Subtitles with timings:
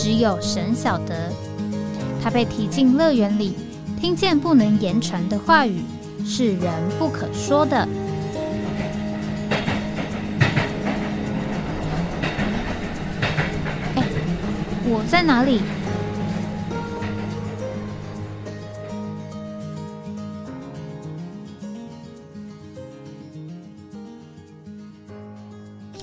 [0.00, 1.32] 只有神晓得，
[2.22, 3.56] 他被提进乐园里，
[4.00, 5.82] 听见不能言传的话语，
[6.24, 7.76] 是人不可说的。
[13.96, 14.04] 哎，
[14.84, 15.60] 我在哪里？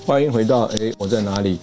[0.04, 1.58] 欢迎回到哎，我在哪里？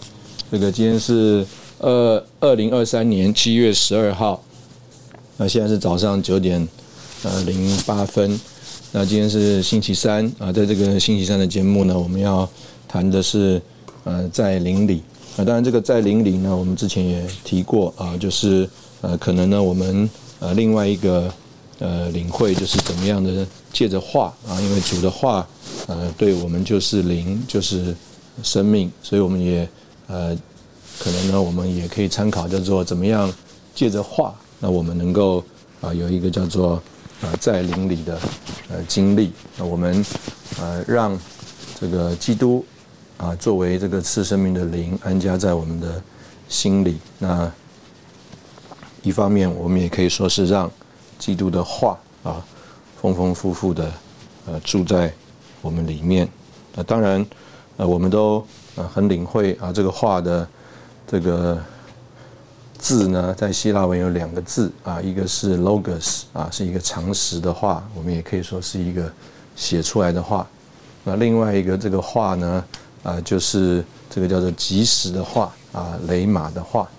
[0.51, 1.45] 这个今天是。
[1.83, 4.41] 二二零二三年七月十二号，
[5.35, 6.65] 那现在是早上九点
[7.23, 8.39] 呃零八分。
[8.93, 12.49] 那今天是星期三啊，在这个星期三的节目呢，我们要
[12.87, 13.61] 谈的是
[14.05, 15.03] 呃在邻里
[15.35, 15.43] 啊。
[15.43, 18.69] 当然，这个在邻里呢，我们之前也提过啊，就是
[19.01, 20.09] 呃可能呢，我们
[20.39, 21.29] 呃另外一个
[21.79, 25.45] 呃领会就是怎么样的借着话啊，因为主的话
[25.87, 27.93] 呃对我们就是灵，就是
[28.41, 29.67] 生命，所以我们也
[30.07, 30.33] 呃。
[31.03, 33.29] 可能呢，我们也可以参考叫做怎么样
[33.75, 35.43] 借着话，那我们能够
[35.81, 36.81] 啊有一个叫做
[37.21, 38.17] 啊在灵里的
[38.69, 39.33] 呃经历。
[39.57, 40.05] 那我们
[40.61, 41.19] 呃让
[41.77, 42.63] 这个基督
[43.17, 46.01] 啊作为这个赐生命的灵安家在我们的
[46.47, 46.97] 心里。
[47.19, 47.51] 那
[49.01, 50.71] 一方面，我们也可以说是让
[51.19, 52.41] 基督的话啊
[53.01, 53.91] 丰丰富富的
[54.45, 55.13] 呃住在
[55.61, 56.25] 我们里面。
[56.73, 57.25] 那当然
[57.75, 58.41] 呃我们都
[58.75, 60.47] 呃很领会啊这个话的。
[61.05, 61.61] 这个
[62.77, 69.11] 字呢，在希腊文有两个字啊，一个是 logos 啊，是一个常识的话，我们也可以说是一个
[69.55, 70.47] 写出来的话。
[71.03, 72.65] 那另外一个这个话呢，
[73.03, 76.89] 啊，就是这个叫做即时的话啊，雷马的话。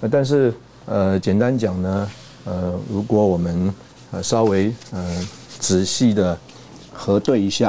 [0.00, 0.54] 那但是
[0.86, 2.10] 呃，简单讲呢，
[2.44, 3.74] 呃，如果我们
[4.22, 5.28] 稍微呃
[5.58, 6.38] 仔细的
[6.92, 7.68] 核对一下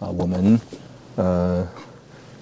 [0.00, 0.60] 啊，我们
[1.16, 1.66] 呃。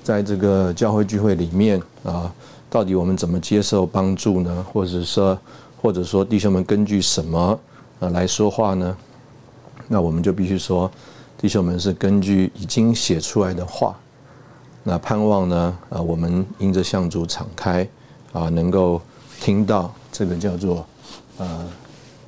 [0.09, 2.33] 在这个教会聚会里面啊，
[2.71, 4.67] 到底我们怎么接受帮助呢？
[4.73, 5.39] 或者说，
[5.83, 7.61] 或者说弟兄们根据什么
[8.01, 8.97] 啊来说话呢？
[9.87, 10.91] 那我们就必须说，
[11.37, 13.95] 弟兄们是根据已经写出来的话。
[14.83, 17.87] 那盼望呢啊，我们因着向主敞开
[18.33, 19.03] 啊，能够
[19.43, 20.87] 听到这个叫做
[21.37, 21.69] 呃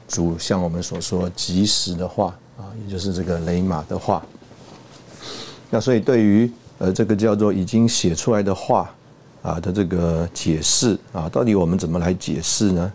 [0.07, 2.27] 主像我们所说及时的话
[2.59, 4.23] 啊，也就是这个雷马的话。
[5.71, 8.91] 那所以对于呃，这个叫做已经写出来的话
[9.43, 12.93] 啊的这个解释啊，到底我们怎么来解释呢？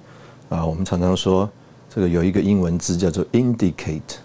[0.49, 1.47] 啊，我们常常说
[1.93, 4.17] 这个有一个英文字叫做 indicate，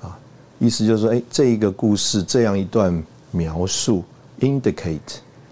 [0.00, 0.16] 啊，
[0.60, 3.02] 意思就是说，哎，这一个故事这样一段
[3.32, 4.04] 描述
[4.38, 5.00] ，indicate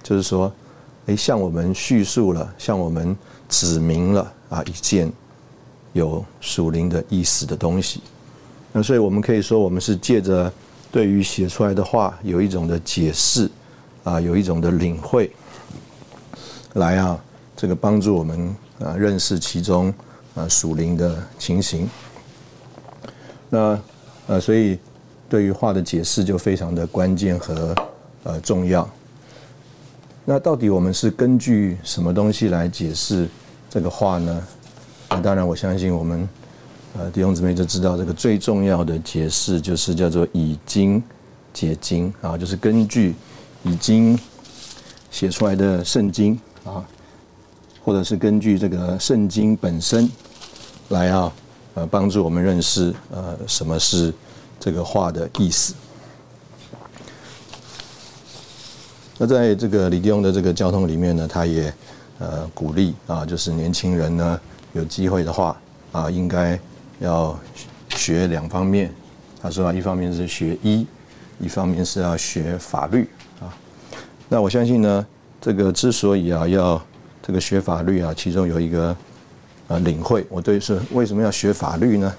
[0.01, 0.53] 就是说，
[1.07, 3.17] 哎，向我们叙述了，向我们
[3.49, 5.13] 指明了啊一件
[5.93, 8.01] 有属灵的意思的东西。
[8.73, 10.53] 那所以我们可以说，我们是借着。
[10.93, 13.49] 对于写出来的话，有一种的解释，
[14.03, 15.31] 啊，有一种的领会，
[16.75, 17.19] 来啊，
[17.57, 19.95] 这个帮助我们啊认识其中
[20.35, 21.89] 啊属灵的情形。
[23.49, 23.79] 那
[24.27, 24.79] 呃，所以
[25.29, 27.75] 对于话的解释就非常的关键和
[28.25, 28.89] 呃重要。
[30.25, 33.29] 那到底我们是根据什么东西来解释
[33.69, 34.43] 这个话呢？
[35.11, 36.29] 那当然，我相信我们。
[36.99, 41.01] 呃，弟兄姊妹就知道这个最重要的解释就是叫做以经
[41.55, 43.15] 解经啊，就是根据
[43.63, 44.19] 已经
[45.09, 46.85] 写出来的圣经啊，
[47.85, 50.11] 或者是根据这个圣经本身
[50.89, 51.33] 来啊，
[51.75, 54.13] 呃，帮助我们认识呃什么是
[54.59, 55.75] 这个话的意思。
[59.17, 61.73] 那在这个李弟兄的这个交通里面呢，他也
[62.19, 64.41] 呃鼓励啊，就是年轻人呢
[64.73, 65.57] 有机会的话
[65.93, 66.59] 啊，应该。
[67.01, 67.39] 要
[67.89, 68.93] 学两方面，
[69.43, 70.87] 他说啊，一方面是学医，
[71.41, 73.09] 一方面是要学法律
[73.41, 73.53] 啊。
[74.29, 75.07] 那我相信呢，
[75.41, 76.81] 这个之所以啊要
[77.23, 78.97] 这个学法律啊，其中有一个
[79.67, 82.15] 啊领会，我对是为什么要学法律呢？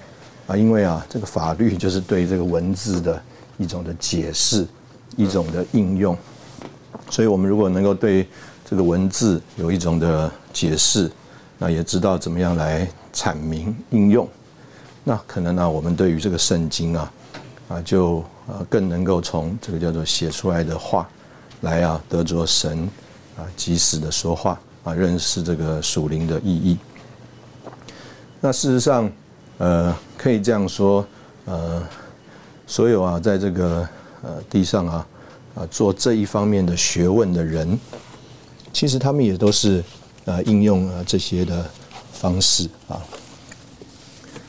[0.46, 3.22] 啊，因为啊，这个法律 就是对这个文字的
[3.58, 4.66] 一种的解释，
[5.16, 6.16] 一种的应用。
[7.08, 8.26] 所以我们如果能够对
[8.68, 11.10] 这个文字有一种的解释，
[11.58, 14.28] 那也知道怎么样来阐明应用。
[15.04, 17.12] 那可能呢，我们对于这个圣经啊，
[17.68, 21.08] 啊，就呃更能够从这个叫做写出来的话
[21.62, 22.88] 来啊，得着神
[23.36, 26.78] 啊及时的说话啊，认识这个属灵的意义。
[28.40, 29.10] 那事实上，
[29.58, 31.04] 呃，可以这样说，
[31.46, 31.82] 呃，
[32.66, 33.88] 所有啊，在这个
[34.22, 35.06] 呃地上啊
[35.56, 37.78] 啊做这一方面的学问的人，
[38.72, 39.82] 其实他们也都是
[40.26, 41.64] 呃应用了这些的
[42.12, 43.02] 方式啊。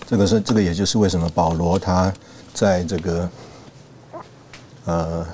[0.08, 2.14] 这个是这个，也就是为什么保罗他
[2.54, 3.30] 在这个
[4.86, 5.26] 呃。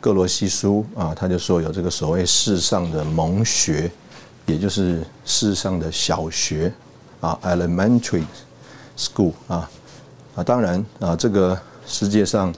[0.00, 3.90] 各罗西书啊，他就说有这个所谓世上的蒙学，
[4.44, 6.70] 也就是世上的小学
[7.22, 8.22] 啊，elementary
[8.98, 9.70] school 啊
[10.34, 12.54] 啊，当然啊，这个世界上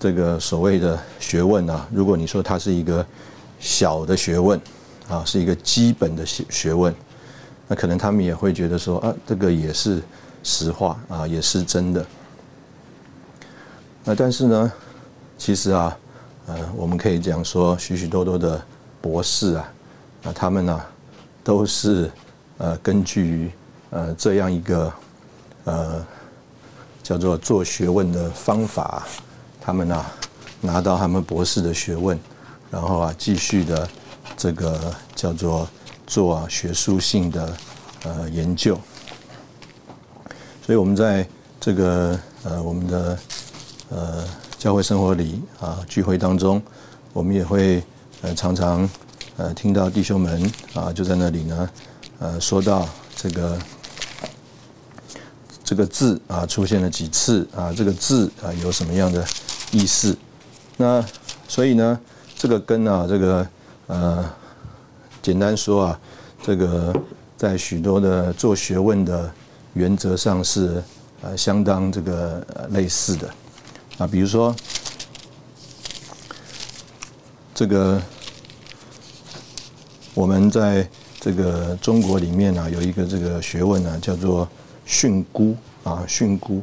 [0.00, 3.06] 这个所谓的学问啊，如果你说它是一个
[3.60, 4.58] 小的学问
[5.06, 6.94] 啊，是一个基本的学学问，
[7.68, 10.02] 那可能他们也会觉得说啊，这个也是
[10.42, 12.04] 实话啊，也是真的。
[14.04, 14.72] 那但是呢，
[15.38, 15.96] 其实啊。
[16.46, 18.62] 呃，我们可以讲说，许许多多的
[19.00, 19.72] 博士啊，
[20.24, 20.78] 啊，他们呢，
[21.42, 22.10] 都是
[22.58, 23.50] 呃根据
[23.88, 24.92] 呃这样一个
[25.64, 26.06] 呃
[27.02, 29.06] 叫做做学问的方法，
[29.58, 30.04] 他们呢
[30.60, 32.20] 拿到他们博士的学问，
[32.70, 33.88] 然后啊继续的
[34.36, 35.66] 这个叫做
[36.06, 37.56] 做啊学术性的
[38.04, 38.78] 呃研究，
[40.64, 41.26] 所以我们在
[41.60, 43.18] 这个呃我们的
[43.90, 44.24] 呃。
[44.64, 46.62] 教会生活里啊，聚会当中，
[47.12, 47.84] 我们也会
[48.22, 48.88] 呃常常
[49.36, 51.70] 呃听到弟兄们啊就在那里呢，
[52.18, 53.58] 呃说到这个
[55.62, 59.22] 这个字啊出现了几次啊，这个字啊有什么样的
[59.70, 60.16] 意思？
[60.78, 61.04] 那
[61.46, 62.00] 所以呢，
[62.38, 63.46] 这个根啊这个
[63.88, 64.32] 呃
[65.24, 66.00] 简单说啊，
[66.42, 66.94] 这个
[67.34, 69.32] 在许多的做学问的
[69.72, 70.82] 原则上是
[71.22, 73.26] 呃相当这个类似的。
[73.96, 74.54] 啊，比如说，
[77.54, 77.98] 这个
[80.12, 80.86] 我们在
[81.18, 84.46] 这个中国里面呢，有一个这个学问呢，叫做
[84.84, 85.54] 训诂
[85.84, 86.62] 啊，训诂。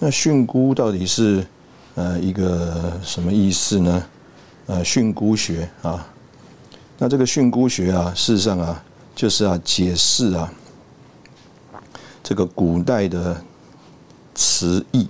[0.00, 1.46] 那训诂到底是
[1.94, 4.04] 呃一个什么意思呢？
[4.66, 6.04] 呃，训诂学啊，
[6.98, 8.82] 那这个训诂学啊，事实上啊，
[9.14, 10.52] 就是啊解释啊
[12.22, 13.40] 这个古代的
[14.34, 15.08] 词义。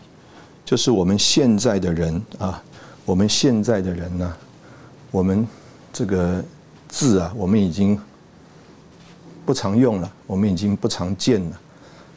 [0.64, 2.62] 就是我们现在的人啊，
[3.04, 4.34] 我们现在的人呢，
[5.10, 5.46] 我们
[5.92, 6.42] 这个
[6.88, 8.00] 字啊，我们已经
[9.44, 11.60] 不常用了，我们已经不常见了。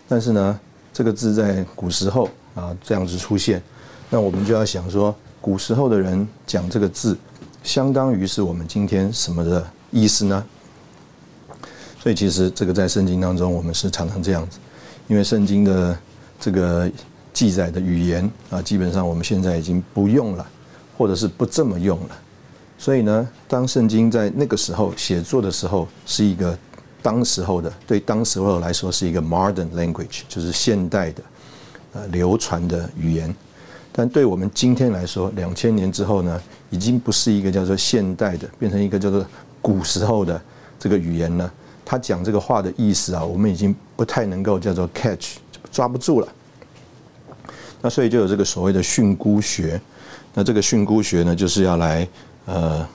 [0.08, 0.60] 但是呢，
[0.94, 3.62] 这个字在古时候啊这样子出现，
[4.10, 7.18] 那我们就要想说，古时候的人讲这个字，
[7.64, 10.46] 相当于是我们今天什么的意思呢？
[12.00, 14.60] 所以其实这个在圣经当中，我们是常常这样子，
[15.08, 15.98] 因为圣经的
[16.40, 16.90] 这个。
[17.34, 20.44] 记载的语言啊，基本上我们现在已经不用了，
[20.98, 22.20] 或者是不这么用了。
[22.80, 26.58] 所以呢，当圣经在那个时候写作的时候，是一个
[27.00, 31.24] 当时候的，对当时候来说是一个 modern language，就是现代的
[31.94, 33.32] 呃流传的语言。
[33.92, 39.26] 但对我们今天来说，两千年之后呢，已经不是一个叫做现代的，变成一个叫做
[39.62, 40.42] 古时候的
[40.80, 41.52] 这个语言了。
[41.86, 45.38] 他讲这个话的意思啊，我们已经不太能够叫做 catch，
[45.72, 46.28] 抓不住了。
[47.82, 49.80] 那所以就有这个所谓的训诂学，
[50.34, 52.08] 那这个训诂学呢，就是要来
[52.46, 52.86] 呃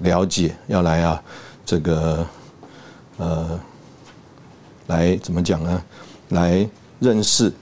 [0.00, 1.22] 了解，要来啊
[1.64, 2.26] 这个
[3.18, 3.60] 呃
[4.88, 5.82] 来怎么讲呢？
[6.30, 7.52] 来认识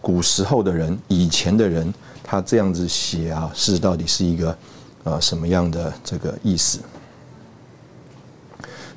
[0.00, 4.56] 古时候的人，以前的人，他这样子写啊，是到底是一个
[5.04, 6.80] 啊什么样的这个意思？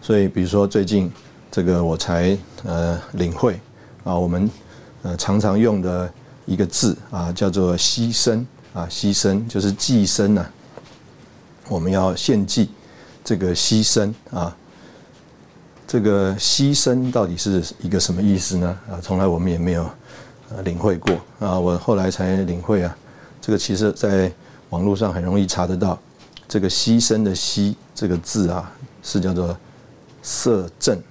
[0.01, 1.11] 所以比如说最近
[1.51, 3.59] 这个我才呃领会
[4.03, 4.49] 啊，我们
[5.03, 6.11] 呃常常用的。
[6.47, 10.45] 一个字啊，叫做牺牲啊，牺牲就是寄生呐。
[11.67, 12.69] 我们要献祭，
[13.23, 14.55] 这个牺牲啊，
[15.87, 18.79] 这个牺牲到底是一个什么意思呢？
[18.87, 19.89] 啊，从来我们也没有
[20.63, 22.95] 领会过啊，我后来才领会啊。
[23.41, 24.31] 这个其实在
[24.75, 25.97] 网络上很容易查得到，
[26.49, 28.69] 这个牺牲的牺这个字啊，
[29.01, 29.57] 是叫做
[30.21, 31.01] 色正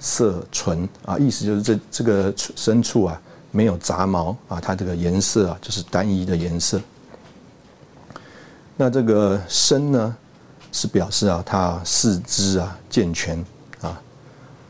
[0.00, 3.20] 色纯啊，意思就是这这个牲畜啊。
[3.50, 6.78] 没有杂毛啊，它这个颜色啊就是单一的颜色。
[8.76, 10.16] 那这个身呢，
[10.70, 13.42] 是表示啊，它四肢啊健全
[13.80, 13.98] 啊，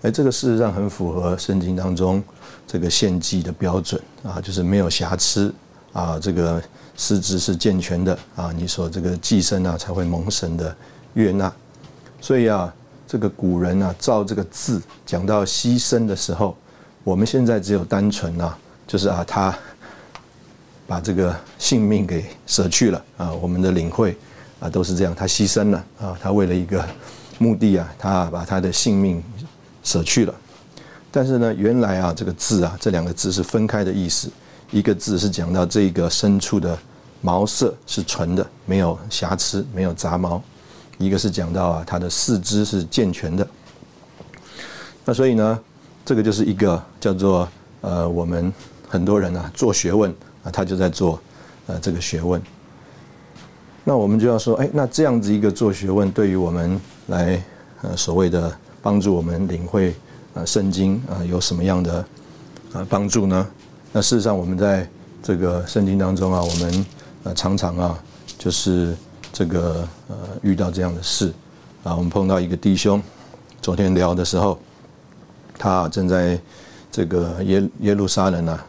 [0.03, 2.23] 哎，这个事实上很符合圣经当中
[2.69, 5.53] 这个献祭的标准啊，就是没有瑕疵
[5.93, 6.63] 啊，这个
[6.99, 10.77] 四肢是健全的啊，你说这个寄生啊才会蒙神的
[11.15, 11.51] 悦纳。
[12.21, 12.75] 所以啊，
[13.07, 16.57] 这个古人啊造这个字讲到牺牲的时候，
[17.05, 18.59] 我们现在只有单纯啊。
[18.87, 19.57] 就是啊，他
[20.87, 24.17] 把这个性命给舍去了啊，我们的领会
[24.59, 26.83] 啊都是这样，他牺牲了啊，他为了一个
[27.39, 29.23] 目的啊，他把他的性命
[29.85, 30.35] 舍去了。
[31.13, 34.31] 但是呢，原来啊，这个字啊，这两个字是分开的意思。
[34.71, 36.79] 一个字是讲到这个牲畜的
[37.21, 40.41] 毛色是纯的，没有瑕疵，没有杂毛；
[40.99, 43.47] 一个是讲到啊，它的四肢是健全的。
[45.05, 45.59] 那所以呢，
[46.05, 47.49] 这个就是一个叫做
[47.81, 48.53] 呃，我们
[48.89, 50.11] 很多人啊做学问
[50.45, 51.19] 啊，他就在做
[51.67, 52.41] 呃这个学问。
[53.85, 57.43] 那我们就要说，哎，那这样子一个做学问，对于我们来
[57.83, 59.95] 呃所谓的帮助我们领会
[60.35, 62.05] 呃圣经啊，有什么样的
[62.75, 63.47] 呃帮助呢？
[63.93, 64.87] 那事实上，我们在
[65.23, 66.87] 这个圣经当中啊，我们
[67.25, 67.99] 呃常常啊，
[68.39, 68.97] 就是
[69.33, 71.33] 这个呃遇到这样的事
[71.83, 73.03] 啊，我们碰到一个弟兄，
[73.61, 74.59] 昨天聊的时候，
[75.59, 76.41] 他正在
[76.91, 78.67] 这个耶耶路撒冷啊，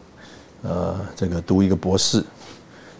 [0.62, 2.24] 呃，这个读一个博士。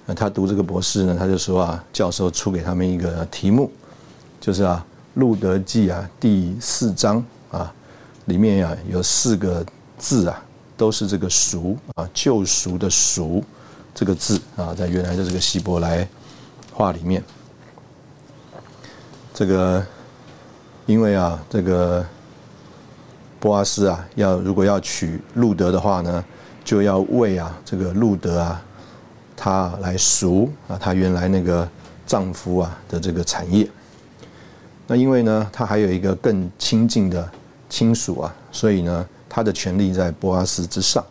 [0.06, 3.70] 那他读这个博士呢，他就说啊，教授出给他们一个题目，
[4.40, 4.84] 就是啊，
[5.20, 7.72] 《路德记》啊第四章啊，
[8.24, 9.64] 里面呀有四个
[9.98, 10.42] 字啊。
[10.76, 13.44] 都是这个“赎”啊，救赎的“赎”
[14.00, 16.08] 这个字啊，在原来的这个希伯来
[16.72, 17.22] 话里面，
[19.34, 19.84] 这个
[20.86, 22.02] 因为啊，这个
[23.38, 26.24] 波阿斯啊，要如果要娶路德的话呢，
[26.64, 28.62] 就要为啊这个路德啊，
[29.36, 31.68] 他来赎啊，他原来那个
[32.06, 33.68] 丈夫啊的这个产业。
[34.86, 37.30] 那因为呢，他还有一个更亲近的
[37.68, 39.06] 亲属啊，所以呢。
[39.32, 41.04] 他的权力在波阿斯之上，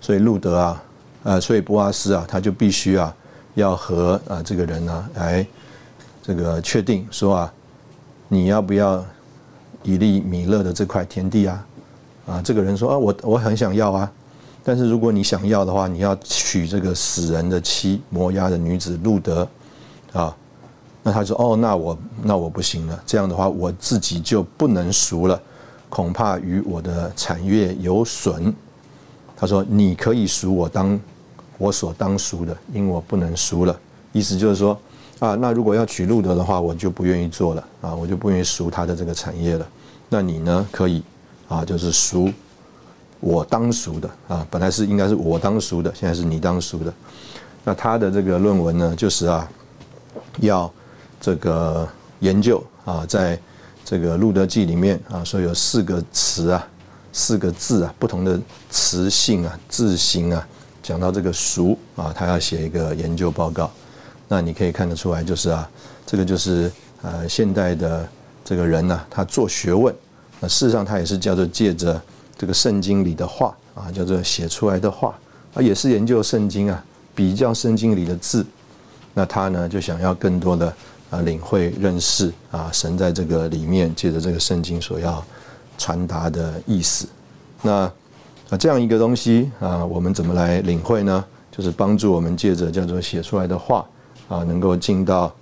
[0.00, 0.82] 所以路德啊，
[1.26, 3.12] 呃，所以波阿斯啊，他就必须啊，
[3.56, 5.44] 要和啊这个人呢来
[6.22, 7.52] 这个确定说啊，
[8.28, 9.04] 你要不要
[9.82, 11.66] 以利米勒的这块田地啊？
[12.28, 14.12] 啊，这个人说啊，我我很想要啊，
[14.62, 19.48] 但是如果你想要的话，你要娶这个死人的妻摩押的女子路德
[20.12, 20.32] 啊，
[21.02, 25.42] 那他说哦，那我那我不行了，这样的话我自己就不能赎了。
[25.88, 28.54] 恐怕与我的产业有损。
[29.38, 30.98] 他说：“你可以赎我当
[31.58, 33.78] 我所当赎的，因我不能赎了。”
[34.12, 34.78] 意思就是说，
[35.18, 39.66] 啊，那如果要娶路德的话，我就不愿意做了啊，我就不愿意赎他的这个产业了。
[40.08, 40.66] 那你呢？
[40.70, 41.02] 可以
[41.48, 42.30] 啊，就是赎
[43.20, 46.92] 我当赎的啊，本来是应该是我当赎的，现在是你当赎的。
[47.64, 49.48] 那他的这个论文呢，就是啊，
[50.40, 50.72] 要
[51.20, 51.88] 这个
[52.20, 53.38] 研究啊，在。
[53.88, 56.66] 这个《路德记》里面啊，说有四个词啊，
[57.12, 58.36] 四个字啊，不同的
[58.68, 60.48] 词性啊、字形啊，
[60.86, 63.68] 讲到这个“熟”啊，他要写一个研究报告。
[64.28, 65.68] 那你可以看得出来，就是啊，
[66.06, 66.70] 这个就是
[67.02, 68.08] 呃，现代的
[68.44, 69.92] 这个人呢，他做学问，
[70.38, 72.00] 那事实上他也是叫做借着
[72.38, 75.18] 这个圣经里的话啊，叫做写出来的话
[75.54, 76.84] 啊，也是研究圣经啊，
[77.16, 78.46] 比较圣经里的字。
[79.12, 80.72] 那他呢，就想要更多的。
[81.08, 85.24] 啊，领会认识啊，神在这个里面借着这个圣经所要
[85.78, 87.06] 传达的意思。
[87.62, 87.88] 那
[88.50, 91.24] 啊，这样一个东西啊，我们怎么来领会呢？
[91.50, 93.84] 就是帮助我们借着叫做写出来的话
[94.28, 95.32] 啊，能够进到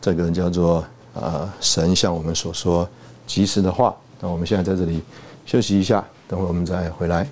[0.00, 0.84] 这个叫做
[1.14, 2.88] 啊神向我们所说
[3.26, 3.94] 及时的话。
[4.20, 5.02] 那我们现在在这里
[5.44, 7.28] 休息一下，等会我们再回来。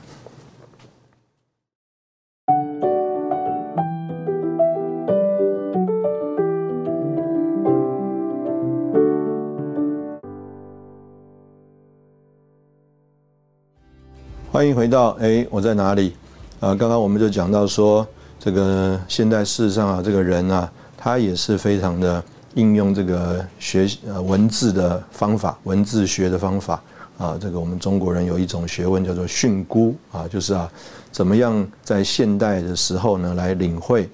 [14.64, 16.16] 欢迎回到哎，我在哪里？
[16.58, 18.06] 啊，刚刚我们就讲到说，
[18.40, 26.82] 这个现代事实上啊，这个人啊，他也是非常的应用这个学呃文字的方法，文字学的方法
[27.18, 27.36] 啊。
[27.38, 30.66] 这个我们中国人有一种学问叫做训诂啊，就是啊，
[31.12, 34.08] 怎么样在现代的时候呢，来领会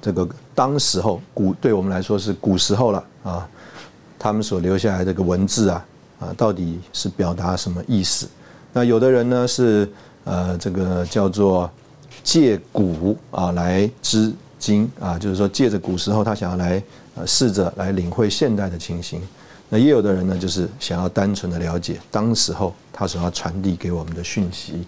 [0.00, 3.46] 这个当时候古对我们来说是古时候了啊，
[4.18, 5.86] 他们所留下来这个文字啊
[6.20, 8.26] 啊，到底是表达什么意思？
[8.76, 9.90] 那有的人呢是
[10.24, 11.70] 呃这个叫做
[12.22, 16.82] 借古啊来知今啊，就是说借着古时候他想要来
[17.14, 19.18] 呃试着来领会现代的情形。
[19.70, 24.86] 那也有的人呢就是想要单纯的了解当时候他所要传递给我们的讯息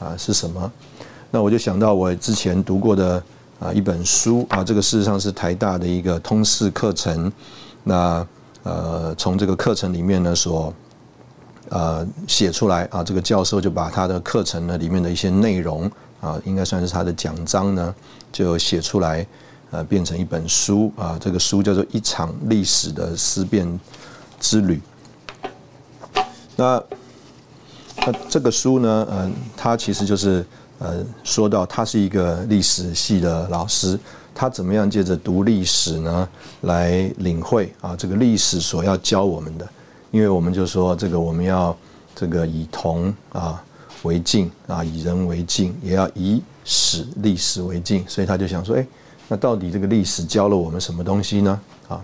[0.00, 0.72] 啊是什么。
[1.30, 3.22] 那我就想到我之前读过的
[3.60, 7.32] 啊一本书啊，这个事实上是台大的一个通识课程。
[7.84, 8.26] 那
[8.64, 10.74] 呃从这个课程里面呢所
[11.70, 17.94] 呃，写出来啊，这个教授就把他的课程呢里面的一些内容啊，应该算是他的讲章呢，
[18.32, 19.26] 就写出来，
[19.70, 21.18] 呃，变成一本书啊。
[21.20, 23.78] 这个书叫做《一场历史的思辨
[24.40, 24.80] 之旅》。
[26.56, 26.82] 那
[28.06, 30.44] 那这个书呢，嗯，他其实就是
[30.78, 33.98] 呃，说到他是一个历史系的老师，
[34.34, 36.28] 他怎么样借着读历史呢，
[36.62, 39.68] 来领会啊这个历史所要教我们的？
[40.10, 41.76] 因为我们就说这个我们要
[42.14, 43.62] 这个以铜啊
[44.02, 48.04] 为镜啊，以人为镜，也要以史历史为镜。
[48.08, 48.86] 所以他就想说，哎，
[49.28, 51.60] 那到底这个历史教了我们什么东西呢？
[51.88, 52.00] 啊，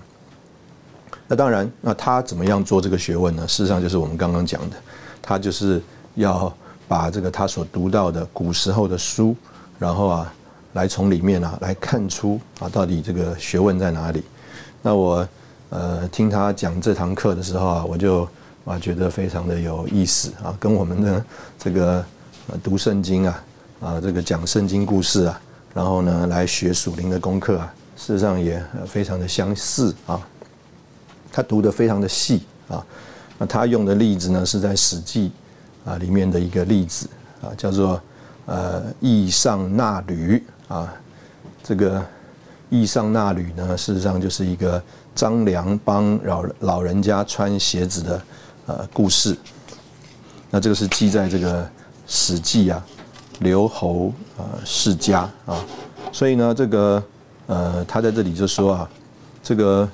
[1.27, 3.47] 那当然，那他怎么样做这个学问呢？
[3.49, 4.77] 事实上就是我们刚刚讲的，
[5.23, 5.83] 他就是
[6.15, 6.53] 要
[6.89, 9.37] 把这个他所读到的古时候的书，
[9.79, 10.33] 然后啊。
[10.75, 14.25] 来从里面啊来看出啊到底这个学问在哪里？
[14.83, 15.25] 那我
[15.71, 18.29] 呃听他讲这堂课的时候啊，我就
[18.65, 21.25] 啊觉得非常的有意思啊，跟我们的
[21.59, 22.05] 这个
[22.63, 23.45] 读圣经啊
[23.81, 25.41] 啊这个讲圣经故事啊，
[25.75, 30.21] 然后呢来学属灵的功课啊，事实上也非常的相似啊。
[31.33, 32.85] 他读的非常的细啊，
[33.39, 35.33] 那他用的例子呢是在《史记》
[35.91, 37.09] 啊里面的一个例子
[37.43, 38.01] 啊，叫做
[38.47, 40.43] 呃易上纳履。
[40.67, 40.91] 啊，
[41.63, 42.03] 这个
[42.75, 44.83] 易上纳履呢，事实上就是一个
[45.15, 48.23] 张良帮老老人家穿鞋子的
[48.67, 49.37] 呃故事。
[50.51, 51.63] 那这个是记在这个
[52.07, 52.85] 《史记》啊，
[53.41, 55.65] 刘侯啊世家啊，
[56.13, 57.03] 所以呢，这个
[57.47, 58.91] 呃他在这里就说啊，
[59.43, 59.89] 这个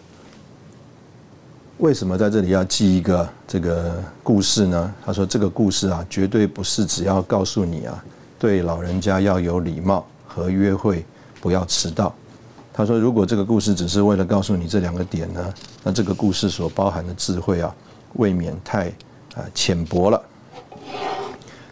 [1.78, 4.94] 为什么在这里要记一个这个故事呢？
[5.04, 8.04] 他说这个故事啊，绝对不是只要告诉你啊，
[8.38, 10.06] 对老人家要有礼貌。
[10.32, 11.04] 和约会
[11.40, 12.14] 不要迟到。
[12.80, 17.70] 他说：“如果这个故事只是为了告诉你这两个点呢，那这个故事所包含的智慧啊，
[18.14, 18.88] 未免太
[19.34, 20.22] 啊浅薄了。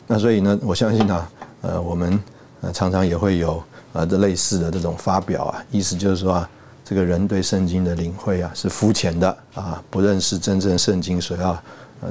[0.06, 1.30] 那所以呢，我相信啊，
[1.62, 2.22] 呃，我们
[2.60, 3.62] 呃常常也会有
[3.94, 6.50] 呃这类似的这种发表啊，意思就是说啊，
[6.84, 11.58] 这个人对圣经的领会啊是肤浅的啊，不认识真正圣经所要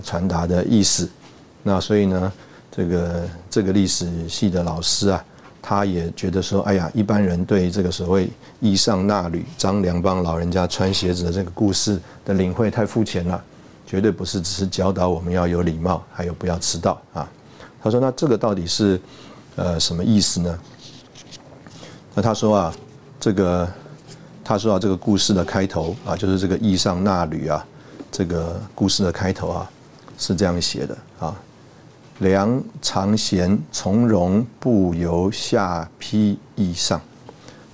[0.04, 1.08] 传达的意思。
[1.62, 2.34] 那所以呢，
[2.72, 5.24] 这个这个历史系的老师啊。”
[5.70, 8.30] 他也觉得说：“哎呀，一般人对这个所谓
[8.62, 13.44] ‘衣上纳履’张良帮老人家穿鞋子的这个故事的领会太肤浅了，
[13.86, 17.30] 绝对不是只是教导我们要有礼貌，还有不要迟到啊。”
[17.84, 18.98] 他说：“那这个到底是
[19.58, 20.58] 呃什么意思呢？”
[22.16, 22.74] 那他说啊，
[23.20, 23.70] 这个
[24.46, 27.66] 他说啊，这个故事的开头啊，就是这个‘衣上纳履’啊，
[28.10, 29.70] 这个故事的开头啊，
[30.18, 31.36] 是这样写的啊。
[32.20, 37.00] 梁常贤从容步游下邳驿上，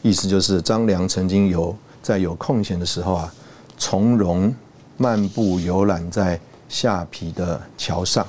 [0.02, 3.34] 意思就是张良曾经有在有空闲的时候啊，
[3.78, 4.54] 从容
[4.98, 8.28] 漫步游览在下邳的桥上。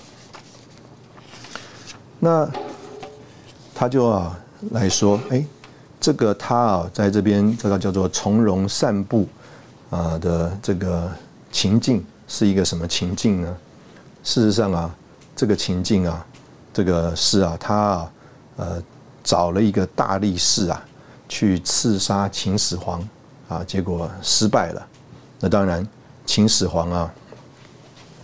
[2.21, 2.49] 那
[3.75, 4.39] 他就啊
[4.71, 5.45] 来说，哎，
[6.01, 9.27] 这个他啊在这边这个叫做从容散步
[9.91, 11.11] 啊的这个
[11.51, 13.57] 情境是一个什么情境呢？
[14.23, 14.95] 事实上啊。
[15.37, 16.25] 这个情境啊，
[16.73, 18.13] 这个是啊，他啊，
[18.57, 18.83] 呃，
[19.23, 20.81] 找了一个大力士啊，
[21.29, 23.07] 去刺杀秦始皇
[23.49, 24.87] 啊，结果失败了。
[25.41, 25.87] 那当然，
[26.25, 27.13] 秦始皇啊，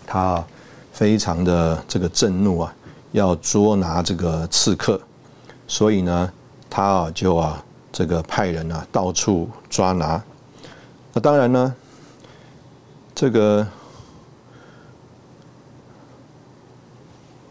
[0.06, 0.46] 他啊
[0.92, 2.74] 非常的这个震怒啊，
[3.10, 5.00] 要捉拿这个刺客，
[5.66, 6.32] 所以呢，
[6.70, 10.22] 他啊就啊这个派人啊到处抓拿。
[11.12, 11.74] 那当然呢，
[13.14, 13.66] 这个。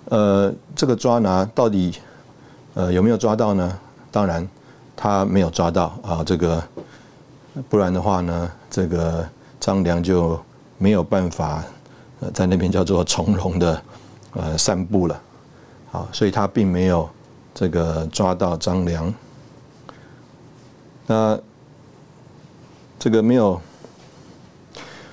[0.10, 2.00] 呃，这个抓拿到底，
[2.74, 3.80] 呃，有没有抓到呢？
[4.12, 4.48] 当然，
[4.96, 6.24] 他没有抓到啊。
[6.26, 6.64] 这个，
[7.70, 9.24] 不然的话呢，这个
[9.60, 10.40] 张良就
[10.80, 11.64] 没有办法
[12.22, 13.82] 呃在那边叫做从容的
[14.34, 15.22] 呃散步了，
[15.92, 17.08] 啊，所以他并没有
[17.54, 19.14] 这个抓到张良。
[21.06, 21.40] 那
[22.98, 23.62] 这个没有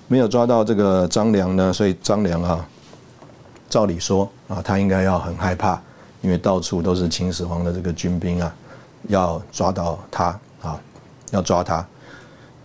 [0.09, 2.67] 没有抓到这个张良呢，所以张良啊。
[3.69, 5.81] 照理说啊，他应该要很害怕，
[6.23, 8.55] 因为到处都是秦始皇的这个军兵啊，
[9.09, 10.81] 要抓到他啊，
[11.31, 11.87] 要抓他，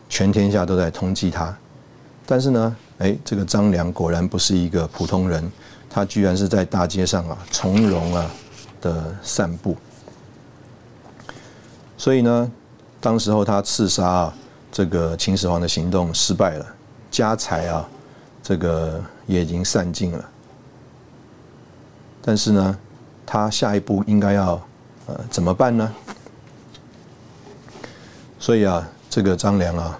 [0.08, 1.56] 全天下都在通缉他。
[2.26, 5.52] 但是呢，哎，这个张良果然不是一个普通人，
[5.90, 8.30] 他居然是在大街上啊，从容啊
[8.80, 9.76] 的散步。
[11.98, 12.52] 所以呢，
[13.00, 14.34] 当时候他刺杀啊
[14.72, 16.66] 这个秦始皇的行动失败了，
[17.10, 17.88] 家财啊
[18.42, 20.30] 这个也已经散尽了。
[22.24, 22.78] 但是呢，
[23.26, 24.62] 他下一步应该要
[25.08, 25.92] 呃怎么办呢？
[28.38, 30.00] 所以啊，这个张良啊，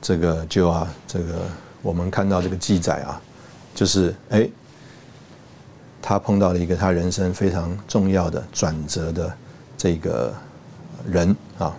[0.00, 1.42] 这个就啊，这个
[1.82, 3.20] 我们看到这个记载啊，
[3.74, 4.48] 就是哎，
[6.00, 9.32] 他碰到了一个他人生非常重要的转折的
[9.76, 10.32] 这个
[11.04, 11.76] 人啊。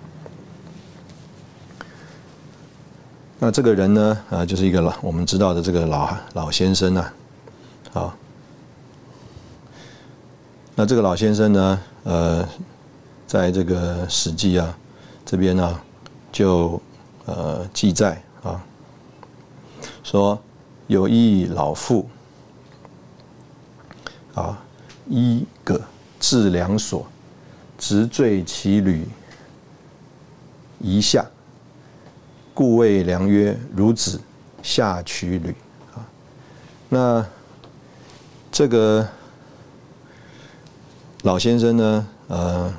[3.40, 7.14] 那这个人呢，啊，就是一个老我们知道的这个老老先生啊，
[7.94, 8.14] 好。
[10.80, 11.82] 那这个老先生呢？
[12.04, 12.48] 呃，
[13.26, 14.78] 在这个《史记》啊
[15.26, 15.80] 这边呢，
[16.32, 16.80] 就
[17.26, 18.64] 呃记载啊，
[20.04, 20.40] 说
[20.86, 22.08] 有一老妇
[24.36, 24.64] 啊，
[25.08, 25.82] 一个
[26.20, 27.08] 治良所，
[27.80, 29.08] 直坠其履
[30.78, 31.26] 一下，
[32.54, 34.22] 故谓良曰：“孺子
[34.62, 35.56] 下取履。”
[35.98, 36.06] 啊，
[36.88, 37.26] 那
[38.52, 39.10] 这个
[41.24, 42.74] 老先生呢，呃。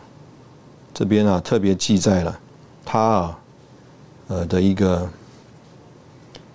[0.94, 2.40] 这边啊，特别记载了
[2.84, 3.38] 他啊，
[4.26, 5.08] 呃的一个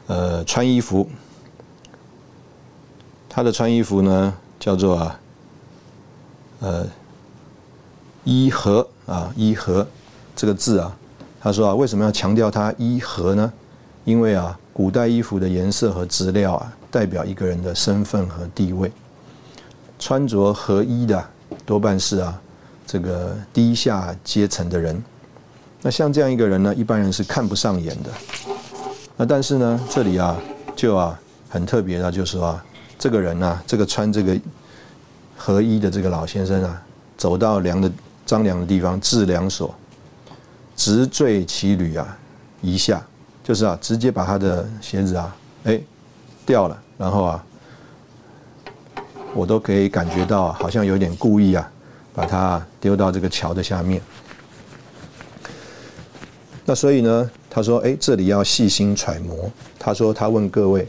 [0.07, 1.09] 呃穿衣服，
[3.29, 5.19] 他的穿衣服呢叫做啊，
[6.59, 6.85] 呃
[8.25, 9.87] 衣和啊衣和
[10.35, 10.93] 这个字啊，
[11.39, 13.53] 他说啊，为什么要强调它衣和呢？
[14.03, 18.91] 因为啊，古代衣服的颜色和质料啊，代表一个人的身份和地位，
[19.97, 21.25] 穿着合一的
[21.65, 22.39] 多半是啊。
[22.85, 25.01] 这个低下阶层的人，
[25.81, 28.09] 那像这样一个人呢，一般人是看不上眼的。
[29.15, 30.37] 那但是呢，这里啊，
[30.75, 31.17] 就啊
[31.49, 32.65] 很特别的，就是说啊，
[32.99, 34.37] 这个人呢，这个穿这个
[35.37, 36.83] 合一的这个老先生啊，
[37.17, 37.89] 走到梁的
[38.25, 39.73] 张良的地方，治梁所，
[40.75, 42.17] 直坠其履啊，
[42.61, 43.01] 一下
[43.43, 45.79] 就是啊，直接把他的鞋子啊，哎
[46.45, 47.45] 掉了，然后啊，
[49.35, 51.69] 我都可以感觉到好像有点故意啊。
[52.15, 53.99] 把它丢到这个桥的下面。
[56.63, 60.87] 那所以呢，他说：“哎，这里要细心揣摩。”他说：“他问各位，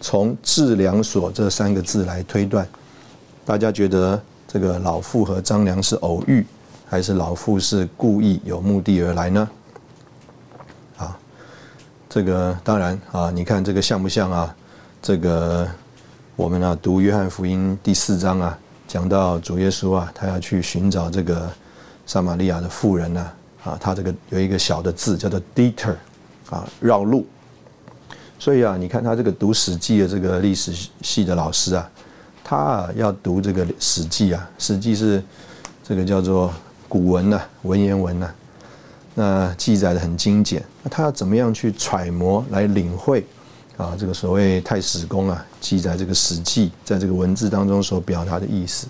[0.00, 2.64] 从‘治良所’这三个字来推断，
[3.44, 6.46] 大家觉得这个老妇和张良是偶遇，
[6.88, 9.50] 还是老妇是故意有目的而来呢？”
[10.98, 11.18] 啊，
[12.08, 14.54] 这个当然啊，你看这个像不像啊？
[15.02, 15.66] 这个
[16.40, 18.58] 我们啊读约翰福音第四章啊。
[18.88, 21.46] 讲到主耶稣啊，他要去寻找这个
[22.06, 23.30] 撒玛利亚的妇人呢，
[23.62, 25.94] 啊，他这个有一个小的字叫做 deter，
[26.48, 27.26] 啊，绕路。
[28.38, 30.72] 所以啊，你看他这个读《史记》的这个历史
[31.02, 31.90] 系的老师啊，
[32.42, 35.22] 他啊要读这个《史记》啊，《史记》是
[35.86, 36.50] 这个叫做
[36.88, 38.30] 古文呐，文言文呐，
[39.14, 40.64] 那记载的很精简。
[40.82, 43.26] 那他要怎么样去揣摩来领会？
[43.80, 48.86] 啊，这个所谓太史公啊，记载这个《史记》在这个文字当中所表达的意思，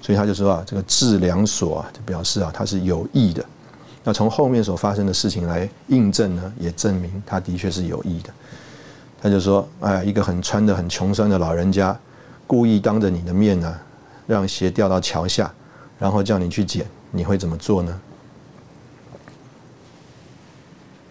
[0.00, 3.44] 所以他就说啊，这个治良所啊，就表示啊，他是有意的。
[4.02, 8.30] 那从后面所发生的事情来印证呢，也证明他的确是有意的。
[9.22, 11.96] 他就说，哎，一个很穿的很穷酸的老人家，
[12.44, 13.72] 故意当着你的面呢，
[14.26, 15.54] 让鞋掉到桥下，
[16.00, 18.00] 然后叫你去捡，你会怎么做呢？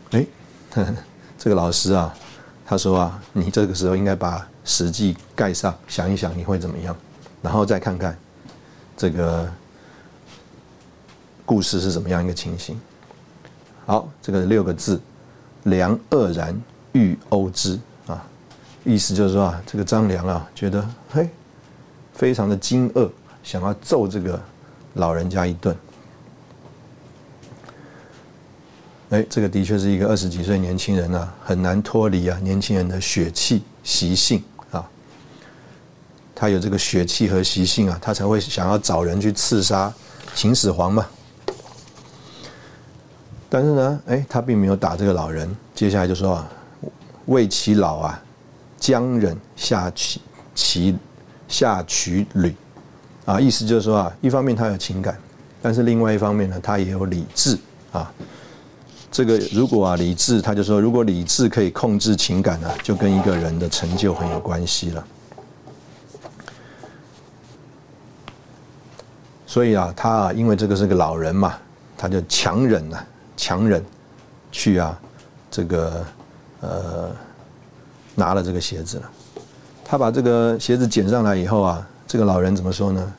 [0.10, 0.26] 哎，
[1.39, 2.13] 这个老师啊。
[2.71, 6.95] 他说啊，你这个时候应该把《史记》盖上，想一想你会怎么样，
[7.41, 8.17] 然后再看看
[8.95, 9.45] 这个
[11.45, 12.79] 故事是怎么样一个情形。
[13.86, 15.01] 好，这个六个字，
[15.63, 16.57] 梁愕然
[16.93, 18.25] 欲殴之啊，
[18.86, 21.27] 意思就是说啊，这个张良啊，觉得嘿，
[22.13, 23.10] 非常的惊愕，
[23.43, 24.41] 想要揍这个
[24.93, 25.75] 老人家一顿。
[29.12, 34.89] 哎，这个的确是一个二十几岁年轻人啊，很难脱离啊年轻人的血气习性啊。
[36.34, 39.93] 他有这个血气和习性啊，他才会想要找人去刺杀
[40.34, 41.06] 秦始皇嘛。
[43.50, 45.54] 但是呢，哎，他并没有打这个老人。
[45.76, 46.50] 接下来就说啊，
[47.26, 48.24] 为其老啊，
[48.80, 50.21] 将忍下取
[50.56, 50.97] 其
[51.50, 52.56] 下取履
[53.26, 55.19] 啊，意思就是说啊，一方面他有情感，
[55.62, 57.60] 但是另外一方面呢，他也有理智
[57.91, 58.10] 啊。
[59.12, 65.06] 这个如果啊理智，他就说，如果理智可以控制情感呢，就跟一个人的成就很有关系了。
[69.45, 71.58] 所以啊，他啊，因为这个是个老人嘛，
[71.97, 73.84] 他就强忍啊，强忍
[74.50, 74.97] 去啊，
[75.52, 76.06] 这个
[76.62, 77.12] 呃
[78.15, 79.12] 拿了这个鞋子了。
[79.84, 83.13] 他把这个鞋子捡上来以后啊，这个老人怎么说呢？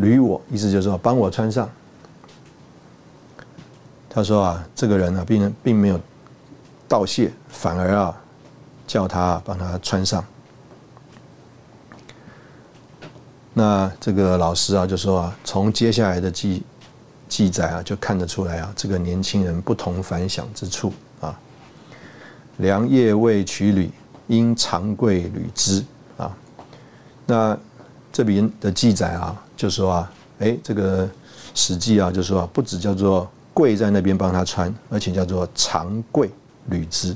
[0.00, 1.66] 捋我，意思就是说帮我穿上。
[4.12, 6.00] 他说啊，这个人呢，并并没有
[6.88, 8.20] 道谢，反而啊，
[8.84, 10.24] 叫他帮他穿上。
[13.54, 16.64] 那这个老师啊，就说啊，从接下来的记
[17.28, 21.38] 记载啊，就看得出来啊，这个年轻人不同凡响之处啊。
[22.56, 23.92] 良夜未娶履，
[24.26, 25.84] 因长跪履之
[26.16, 26.36] 啊。
[27.26, 27.56] 那
[28.12, 31.08] 这边的记载啊，就说啊，哎，这个
[31.54, 33.30] 史记啊，就说啊，不止叫做。
[33.60, 36.30] 跪在那边帮他穿，而且叫做长跪
[36.70, 37.14] 履之。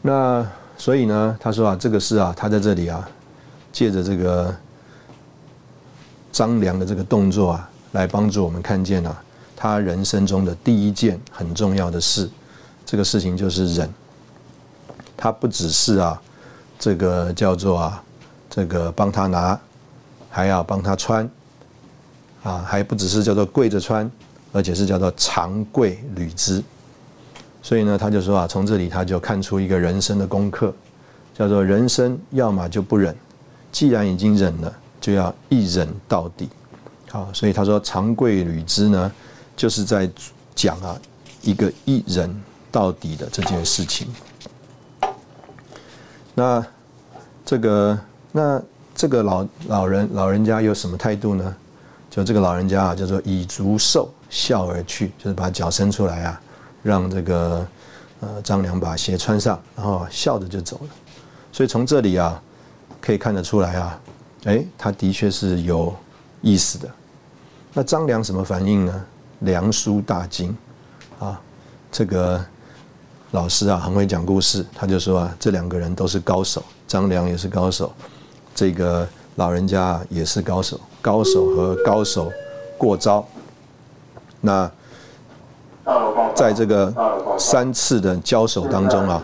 [0.00, 0.46] 那
[0.78, 3.08] 所以呢，他说啊，这个是啊，他在这里啊，
[3.72, 4.54] 借着这个
[6.30, 9.20] 张良的这个动作啊，来帮助我们看见啊，
[9.56, 12.30] 他人生中的第一件很重要的事，
[12.84, 13.92] 这个事情就是忍。
[15.16, 16.22] 他不只是啊，
[16.78, 18.00] 这个叫做啊，
[18.48, 19.58] 这个帮他拿，
[20.30, 21.28] 还要帮他穿，
[22.46, 24.08] 啊，还不只是叫做跪着穿，
[24.52, 26.62] 而且是叫做长跪履之。
[27.60, 30.72] 所以呢，他就说啊，从这里他就看出一个人生的功课，
[31.34, 33.16] 叫做人生要么就不忍，
[33.72, 36.48] 既然已经忍了，就要一忍到底。
[37.10, 39.10] 好，所以他说长跪履之呢。
[39.56, 40.06] 就是在
[40.54, 41.00] 讲啊，
[41.40, 42.30] 一个一人
[42.70, 44.06] 到底的这件事情。
[46.34, 46.62] 那
[47.42, 47.98] 这个
[48.32, 48.62] 那
[48.94, 51.56] 这个老老人老人家有什么态度呢？
[52.16, 56.40] 就这个老人家啊，叫做以足受笑而去，就是把脚伸出来啊，
[56.82, 57.66] 让这个
[58.20, 60.88] 呃张良把鞋穿上，然后笑着就走了。
[61.52, 62.42] 所以从这里啊，
[63.02, 64.00] 可以看得出来啊，
[64.44, 65.94] 哎，他的确是有
[66.40, 66.88] 意思的。
[67.74, 69.04] 那张良什么反应呢？
[69.40, 70.56] 良书大惊，
[71.18, 71.38] 啊，
[71.92, 72.42] 这个
[73.32, 77.92] 老师啊很会讲故事，他就说啊，这两个人都是高手，张良也是高手，
[78.54, 82.32] 这个老人家也是高手，高手和高手
[82.76, 83.24] 过招，
[84.40, 84.68] 那
[86.34, 86.92] 在这个
[87.38, 89.22] 三次的交手当中啊，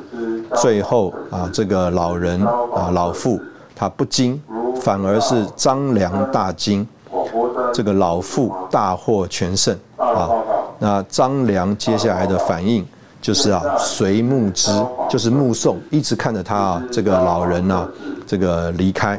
[0.60, 3.40] 最后啊，这个老人啊老妇
[3.74, 4.40] 他不惊，
[4.80, 6.86] 反而是张良大惊。
[7.74, 10.30] 这个老妇大获全胜啊！
[10.78, 12.86] 那张良接下来的反应
[13.20, 14.70] 就是啊，随目之，
[15.08, 17.88] 就是目送，一直看着他啊，这个老人啊，
[18.26, 19.18] 这个离开。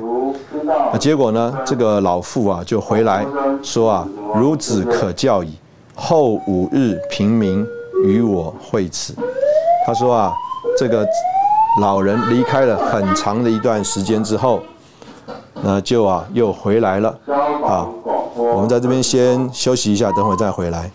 [0.91, 3.25] 那结果呢，这个老妇啊就回来
[3.62, 5.57] 说啊，孺子可教矣，
[5.95, 7.65] 后五日平明
[8.05, 9.15] 与我会此。
[9.86, 10.33] 他说啊，
[10.77, 11.05] 这个
[11.81, 14.62] 老人离开了很长的一段时间之后，
[15.62, 17.09] 那就啊又回来了
[17.65, 17.88] 啊。
[18.36, 20.91] 我们在这边先休息一下，等会再回来。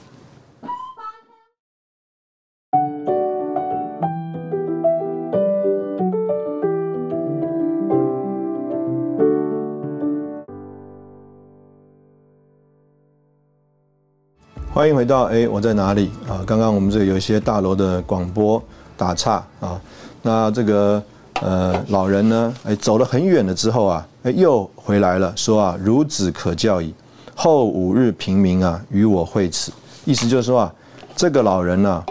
[14.78, 16.38] 欢迎回到哎，我在哪里啊？
[16.46, 18.62] 刚刚我们这有一些大楼的广播
[18.96, 19.80] 打岔啊。
[20.22, 21.02] 那这个
[21.40, 26.94] 呃老人呢，哎走了很远了之后啊，哎又回来了，说啊孺子可教矣。
[27.34, 29.72] 后五日平明啊，与我会此，
[30.04, 30.72] 意思就是说啊，
[31.16, 32.04] 这个老人呢，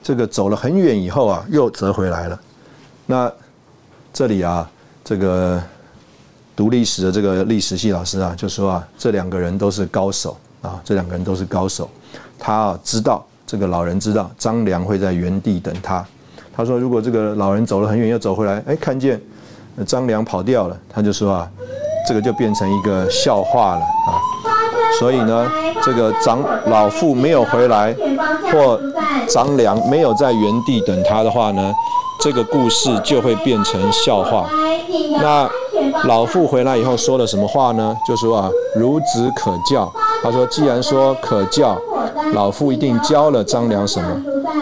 [0.00, 2.40] 这个走了很远以后啊，又折回来了。
[3.04, 3.32] 那
[4.12, 4.70] 这里啊，
[5.02, 5.60] 这个
[6.54, 11.88] 读历史的这个历史系老师啊，就说啊，这两个人都是高手啊，这两个人都是高手。
[12.38, 16.04] 他知道这个老人知道张良会在原地等他。
[16.56, 19.20] 他说，如果这个老人走了很远又走回来，哎，看见
[19.86, 21.50] 张良跑掉了，他就说啊，
[22.06, 24.20] 这个就变成一个笑话了啊。
[24.98, 25.50] 所以呢，
[25.82, 27.94] 这个张老妇没有回来，
[28.52, 28.78] 或
[29.28, 31.74] 张良没有在原地等他的话呢，
[32.20, 34.50] 这个故事就会变成笑话。
[35.22, 35.48] 那
[36.04, 37.96] 老妇回来以后说了什么话呢？
[38.06, 39.90] 就说啊，孺子可教。
[40.22, 41.76] 他说，既然说可教，
[42.34, 44.08] 老夫一定教了张良什么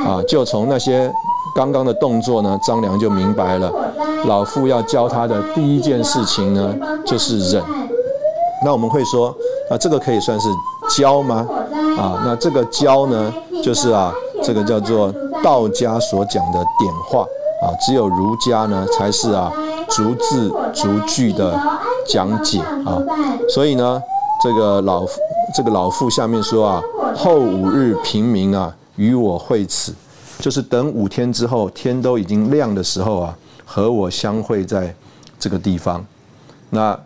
[0.08, 0.22] 啊？
[0.28, 1.10] 就从那些
[1.54, 3.72] 刚刚的动作呢，张良就明白了，
[4.26, 7.62] 老夫要教他的第一件事情呢，就是忍。
[8.64, 9.34] 那我们会说。
[9.70, 10.48] 啊，这个可以算是
[10.96, 11.46] 教吗？
[11.98, 13.30] 啊，那这个教呢，
[13.62, 14.10] 就是啊，
[14.42, 15.12] 这个叫做
[15.44, 17.20] 道家所讲的点化
[17.60, 19.52] 啊，只有儒家呢才是啊
[19.90, 21.54] 逐字逐句的
[22.06, 22.96] 讲解啊。
[23.50, 24.02] 所以呢，
[24.42, 25.04] 这个老
[25.54, 26.82] 这个老妇下面说啊，
[27.16, 29.94] 后五日平明啊，与我会此，
[30.38, 34.94] 就是等五天之后天都已经亮的时候啊，和我相会在
[35.38, 36.04] 这个地方。
[36.70, 36.98] 那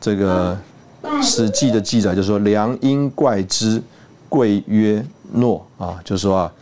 [0.00, 0.56] 这个。
[1.20, 3.82] 《史记》的记载就说：“良因怪之，
[4.28, 6.52] 贵曰诺。”啊，就说啊，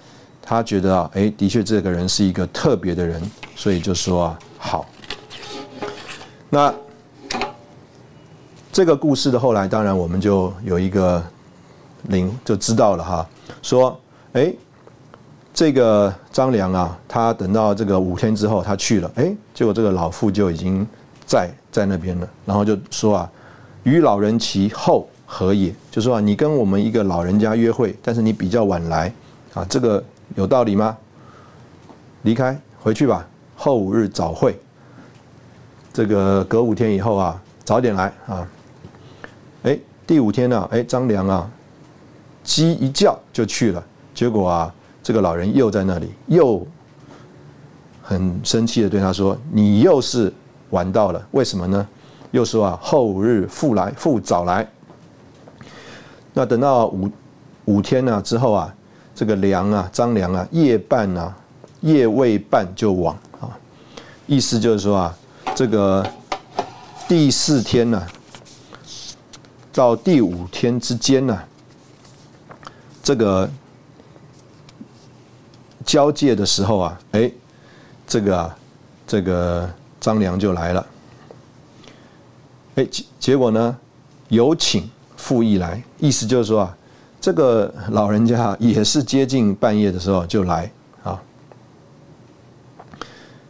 [0.40, 3.20] 他觉得啊，哎，的确这个人是一个特别的人，
[3.54, 4.86] 所以就说啊，好。
[6.48, 6.72] 那
[8.80, 11.22] 这个故事的后来，当然我们就有一个
[12.04, 13.28] 灵就知道了哈，
[13.60, 14.00] 说，
[14.32, 14.50] 哎，
[15.52, 20.86] 这个张良啊，他等到这个五天之后，他去了，哎，结果这个老妇就已经
[21.26, 23.30] 在在那边了，然后就说啊。
[23.82, 25.74] 与老人其后何也？
[25.90, 29.12] 就说啊，你跟我们一个老人家约会，但是你比较晚来，
[29.52, 30.02] 啊，这个
[30.36, 30.96] 有道理吗？
[32.22, 34.58] 离开回去吧，后五日早会。
[35.92, 38.48] 这个隔五天以后啊，早点来啊。
[40.10, 41.48] 第五天呢，哎，张良啊，
[42.42, 43.80] 鸡一叫就去了，
[44.12, 46.66] 结果啊，这个老人又在那里，又
[48.02, 50.32] 很生气的对他说：“你又是
[50.70, 51.86] 晚到了，为什么呢？”
[52.32, 54.68] 又说啊，后日复来，复早来。
[56.32, 57.08] 那等到五
[57.66, 58.74] 五天呢之后啊，
[59.14, 61.32] 这个梁啊，张良啊，夜半啊，
[61.82, 63.56] 夜未半就亡啊。
[64.26, 65.16] 意思就是说啊，
[65.54, 66.04] 这个
[67.06, 68.04] 第四天呢，
[69.72, 71.38] 到第五天之间呢，
[73.02, 73.48] 这个
[75.84, 77.30] 交界的时候啊，哎，
[78.06, 78.56] 这个啊，
[79.06, 80.86] 这个张良就来了。
[82.76, 83.76] 哎，结结果呢，
[84.28, 86.76] 有请复议来，意思就是说啊。
[87.22, 91.20] 这个老人家也是接近半夜的时候就来啊，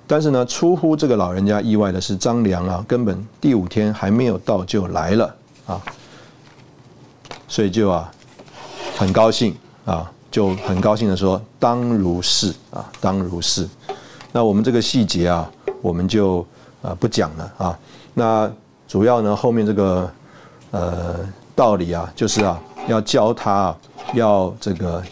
[0.09, 5.81] 但是呢，出乎这个老人家意外的是，张良啊，根本第五天还没有到就来了啊，
[7.51, 8.11] 所以就啊
[8.97, 13.69] 很高兴啊，就很高兴的说：“当如是啊，当如是。”
[14.33, 15.51] 那我们这个细节啊，
[15.83, 16.47] 我们就
[16.81, 17.79] 啊不讲了啊。
[18.15, 18.51] 那
[18.89, 20.11] 主要呢，后面这个
[20.71, 21.17] 呃
[21.55, 22.59] 道理啊，就是啊。
[22.89, 23.79] 要教他啊，
[24.15, 25.05] 要这个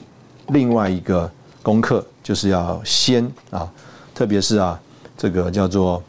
[0.49, 1.31] 另外一个
[1.63, 3.71] 功课，就是要先啊，
[4.15, 4.81] 特别是啊，
[5.19, 6.03] 这个叫做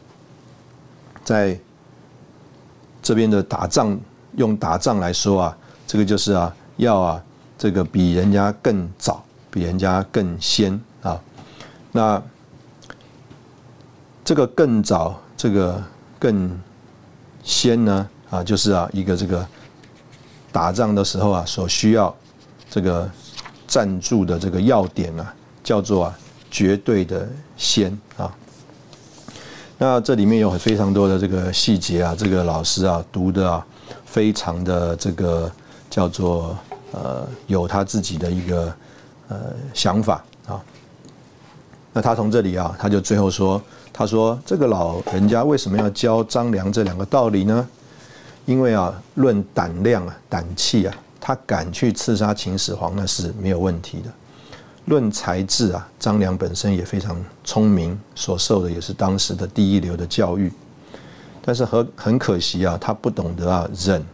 [1.22, 1.56] 在
[3.02, 3.96] 这边的打仗，
[4.36, 5.58] 用打仗来说啊，
[5.90, 7.20] 这个就是啊，要啊，
[7.58, 11.20] 这个比人家更早，比人家更先啊。
[11.90, 12.22] 那
[14.24, 15.82] 这个更早，这个
[16.16, 16.56] 更
[17.42, 19.44] 先呢啊，就是啊，一个这个。
[20.52, 22.14] 打仗的时候啊，所需要
[22.68, 23.08] 这个
[23.66, 26.18] 赞助的这个要点啊，叫做啊
[26.52, 28.32] 绝对的先啊。
[29.76, 33.66] 那这里面有非常多的这个细节啊，这个老师啊读的啊
[34.04, 35.50] 非常的这个
[35.90, 36.56] 叫做
[36.92, 38.72] 呃有他自己的一个
[39.28, 39.36] 呃
[39.74, 40.62] 想法啊。
[41.92, 43.60] 那他从这里啊，他就最后说，
[43.92, 47.68] 他说这个老人家为什么要教张良这两个道理呢？
[48.46, 54.10] 因为啊，论胆量啊、胆气啊，他敢去刺杀秦始皇那是没有问题的。
[54.86, 60.50] 论才智啊，张良本身也非常聪明，所受的也是当时的第一流的教育。
[61.42, 64.04] 但是很很可惜啊，他不懂得啊忍，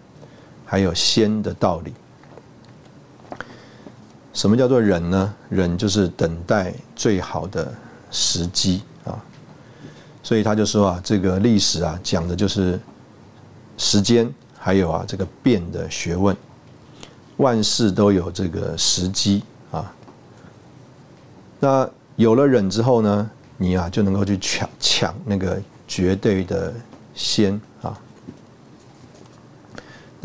[0.67, 1.95] 还有先的道理。
[4.35, 5.35] 什么叫做忍呢？
[5.49, 7.73] 忍就是等待最好的
[8.11, 9.17] 时机啊。
[10.23, 12.79] 所以他就说啊，这个历史啊，讲的就是。
[13.79, 16.35] 时间还有啊，这个变的学问，
[17.37, 19.93] 万事都有这个时机啊。
[21.61, 26.73] 那有了忍之后呢，你啊就能够去抢抢那个绝对的
[27.15, 27.61] 先。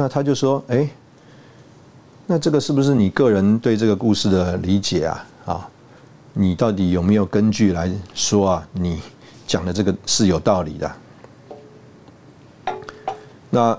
[0.01, 0.89] 那他就说：“哎，
[2.25, 5.27] 那这个是不是你个人对这个故事的理解啊？
[5.45, 5.69] 啊，
[6.33, 8.67] 你到底有没有根据来说啊？
[8.73, 8.99] 你
[9.45, 10.91] 讲的这个是有道理的？”
[13.51, 13.77] 那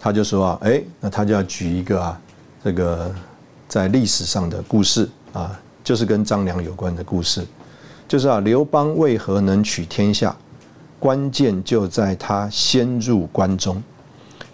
[0.00, 2.18] 他就说啊，哎，那他就要举一个啊，
[2.64, 3.14] 这个
[3.68, 7.46] 在历史上的故事啊，就是跟张良有关的故事，
[8.08, 10.34] 就是啊，刘邦为何能取天下？
[10.98, 13.82] 关键就在他先入关中。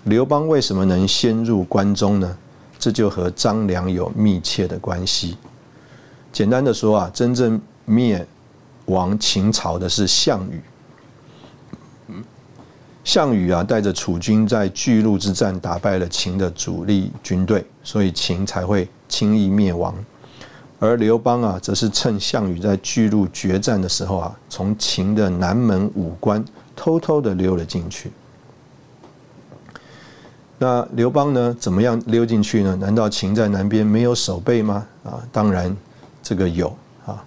[0.06, 2.38] 刘邦为什么能先入关中呢？
[2.78, 5.36] 这就和张良有密切的关系。
[6.32, 8.24] 简单的说啊，真正灭
[8.84, 10.62] 亡秦朝的是项羽。
[13.02, 19.92] 项羽啊，带着楚军在巨鹿之战打败了秦的主力军队，所以秦才会轻易灭亡。
[20.78, 26.44] 而刘邦啊，则是趁项羽在巨鹿决战的时候啊，从秦的南门五关
[26.76, 28.12] 偷偷的溜了进去。
[30.58, 32.74] 那刘邦呢，怎么样溜进去呢？
[32.76, 34.86] 难道秦在南边没有守备吗？
[35.04, 35.74] 啊，当然
[36.22, 37.22] 这个有啊。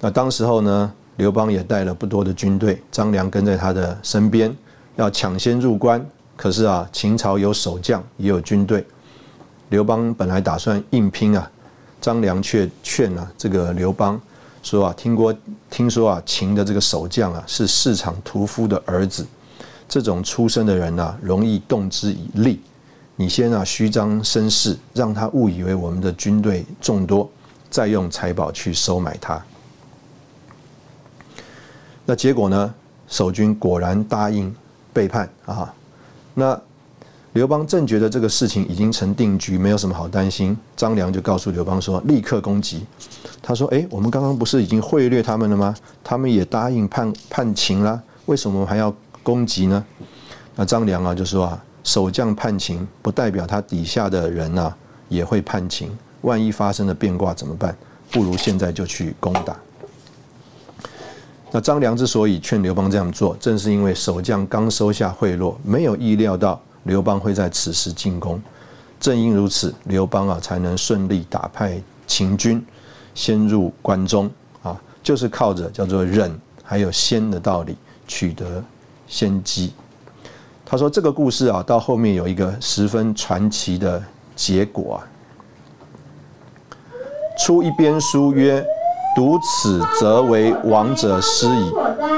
[0.00, 4.54] 那当时候呢，刘邦也带了不多的军队，张良跟在他的身边。
[4.96, 6.04] 要抢先入关，
[6.36, 8.84] 可是啊，秦朝有守将，也有军队。
[9.68, 11.48] 刘邦本来打算硬拼啊，
[12.00, 14.20] 张良却劝啊，这个刘邦
[14.60, 15.32] 说啊，听过
[15.70, 19.24] 听说啊，秦的这个守将啊，是市场屠夫的儿子，
[19.88, 22.60] 这种出身的人呐，容易动之以利。
[23.16, 27.28] 你先啊，虚张声势，让他误以为我们的军队众多，
[27.70, 29.42] 再用财宝去收买他。
[32.04, 32.74] 那结果呢？
[33.08, 34.54] 守军果然答应。
[34.90, 35.72] 背叛啊！
[36.34, 36.60] 那
[37.34, 40.56] 刘邦正觉得这个事情已经成定局，没有什么好担心。
[40.76, 42.84] 张良就告诉刘邦说：“立刻攻击。”
[43.40, 45.72] 他说：“哎，我们刚刚不是已经会略他们了吗？
[46.02, 48.92] 他们也答应叛叛秦了，为什么还要
[49.28, 49.84] 攻击呢？”
[50.56, 54.74] 那张良啊就说：“啊，守将叛秦，不代表他底下的人呐
[55.10, 55.90] 也会叛秦。
[56.22, 57.76] 万一发生了变卦怎么办？
[58.10, 59.54] 不如现在就去攻打。”
[61.52, 68.40] 那张良之所以劝刘邦这样做，正是因为守将刚收下贿赂，没有意料到刘邦会在此时进攻。
[68.98, 72.64] 正因如此，刘邦啊才能顺利打败秦军，
[73.14, 74.30] 先入关中
[74.62, 77.76] 啊，就是靠着叫做忍还有先的道理
[78.06, 78.62] 取得
[79.08, 79.72] 先机。
[80.64, 84.02] 他说这个故事啊，到后面有一个十分传奇的
[84.36, 85.02] 结果啊。
[87.38, 88.62] 出一边书曰
[89.16, 91.72] ：“读此则为王者师矣。”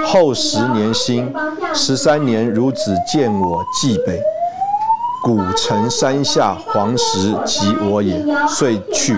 [0.04, 1.32] 后十年兴，
[1.72, 4.20] 十三年孺子见我冀北，
[5.22, 9.16] 古城山下黄石即我也，遂去，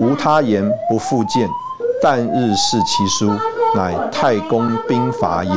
[0.00, 1.48] 无他言，不复见。
[2.02, 3.30] 但日视其书，
[3.76, 5.52] 乃太公兵法也。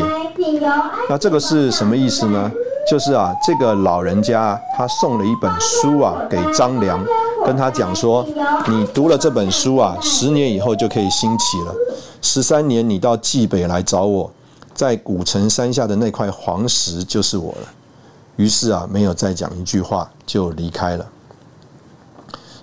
[1.09, 2.51] 那这个是什么意思呢？
[2.89, 7.05] 就是啊，这个老人家他送了一本书啊给张良，
[7.45, 8.25] 跟他讲说，
[8.67, 11.75] 你读了这本书啊，十年以后就可以兴起了。
[12.21, 14.31] 十三年你到冀北来找我，
[14.73, 17.67] 在古城山下的那块黄石就是我了。
[18.37, 21.05] 于是啊，没有再讲一句话就离开了。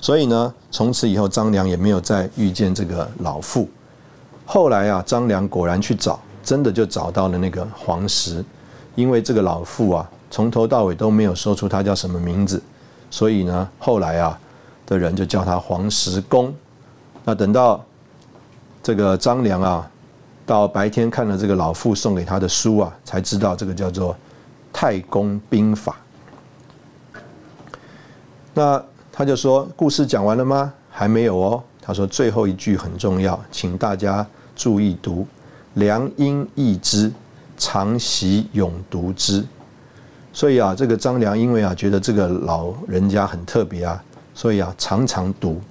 [0.00, 3.68] 所以呢，从此以后张良也没有再遇见这个老妇。
[4.44, 8.44] 后来啊，张良果然去找，真的就找到了那个黄石，
[8.94, 10.08] 因为这个老妇啊。
[10.30, 12.62] 从头到尾都没有说出他叫什么名字，
[13.10, 14.38] 所以呢，后来啊
[14.84, 16.54] 的人就叫他黄石公。
[17.24, 17.84] 那等到
[18.82, 19.90] 这个张良啊，
[20.44, 24.14] 到白天看了这个老妇送给他的书啊，才知道这个叫做
[24.72, 25.96] 《太公兵法》。
[28.52, 28.82] 那
[29.12, 30.72] 他就说：“故事讲完了吗？
[30.90, 35.26] 还没有哦。”他说：“最后一句很重要，请大家注意读
[35.76, 37.10] ：‘良因益之，
[37.56, 39.42] 常习永读之。’”
[40.34, 44.04] 所以啊，这个张良因为啊觉得这个老人家很特别啊，
[44.34, 45.62] 所以啊常常读，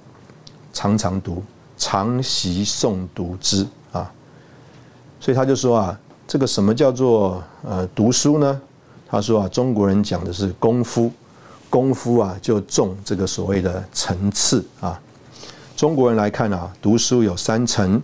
[0.72, 1.40] 常常读，
[1.78, 4.10] 常习诵读之啊。
[5.20, 8.60] 所以他就说啊，这个什么叫做呃读书呢？
[9.08, 11.12] 他说啊，中国人讲的是功夫，
[11.70, 15.00] 功夫啊就重这个所谓的层次啊。
[15.76, 18.02] 中国人来看啊，读书有三层。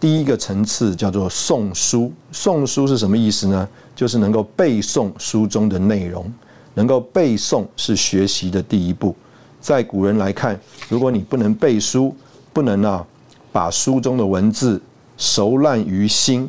[0.00, 3.68] 第一个层次叫做诵书，诵书是什么意思呢？
[3.96, 6.32] 就是能够背诵书中的内容，
[6.74, 9.14] 能够背诵是学习的第一步。
[9.60, 12.14] 在古人来看，如果你不能背书，
[12.52, 13.04] 不能啊
[13.50, 14.80] 把书中的文字
[15.16, 16.48] 熟烂于心，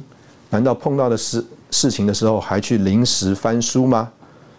[0.52, 4.12] 难道碰到的事事情的时候还去临时翻书吗？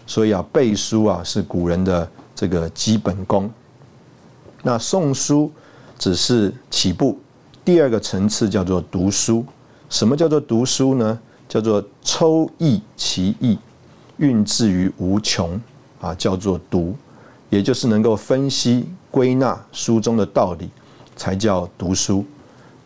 [0.04, 3.48] 所以啊，背书啊是古人的这个基本功。
[4.64, 5.48] 那诵书
[5.96, 7.16] 只是起步。
[7.70, 9.46] 第二个层次叫做读书，
[9.88, 11.16] 什么叫做读书呢？
[11.48, 13.56] 叫做抽意其意，
[14.16, 15.52] 运至于无穷
[16.00, 16.96] 啊，叫做读，
[17.48, 20.68] 也就是能够分析归纳书中的道理，
[21.14, 22.24] 才叫读书。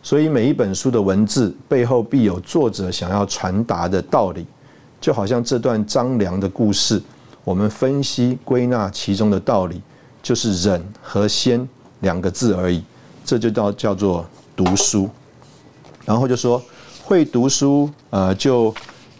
[0.03, 4.45] 所以每一本书的文字背后必有作者想要传达的道理，
[5.01, 7.01] 就好像这段张良的故事，
[7.43, 9.81] 我们分析归纳其中的道理，
[10.21, 11.67] 就是忍和先
[12.01, 12.83] 两个字而已，
[13.25, 14.23] 这就叫叫做。
[14.55, 15.09] 读书，
[16.05, 16.61] 然后就说
[17.03, 18.73] 会读书，呃，就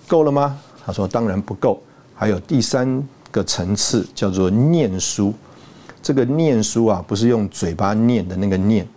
[0.07, 0.57] 够了吗？
[0.85, 1.81] 他说当然不够，
[2.13, 5.33] 还有第三个层次叫做念书。
[6.01, 8.87] 这个念书啊，不是用嘴巴念的那个念，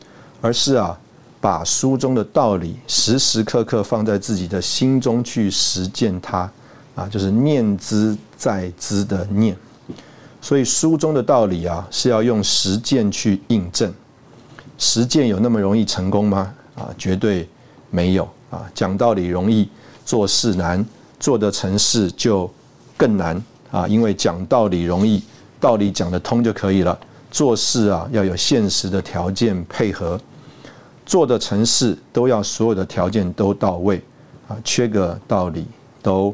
[0.42, 0.98] 而是啊，
[1.40, 6.50] 把书中的道理时时刻刻放在自己的心中去实践它，
[6.94, 9.56] 啊，就是念之在之的念。
[10.40, 13.92] 所以书中的道理啊，是要用实践去印证。
[14.78, 16.54] 实践有那么容易成功吗？
[16.76, 17.48] 啊，绝对
[17.90, 18.64] 没有啊！
[18.72, 19.68] 讲道理容易，
[20.04, 20.84] 做事难，
[21.18, 22.48] 做的成事就
[22.96, 23.88] 更难啊！
[23.88, 25.20] 因为讲道理容易，
[25.58, 26.96] 道理讲得通就可以了，
[27.32, 30.16] 做事啊要有现实的条件配合，
[31.04, 34.00] 做的成事都要所有的条件都到位
[34.46, 35.66] 啊，缺个道理
[36.00, 36.32] 都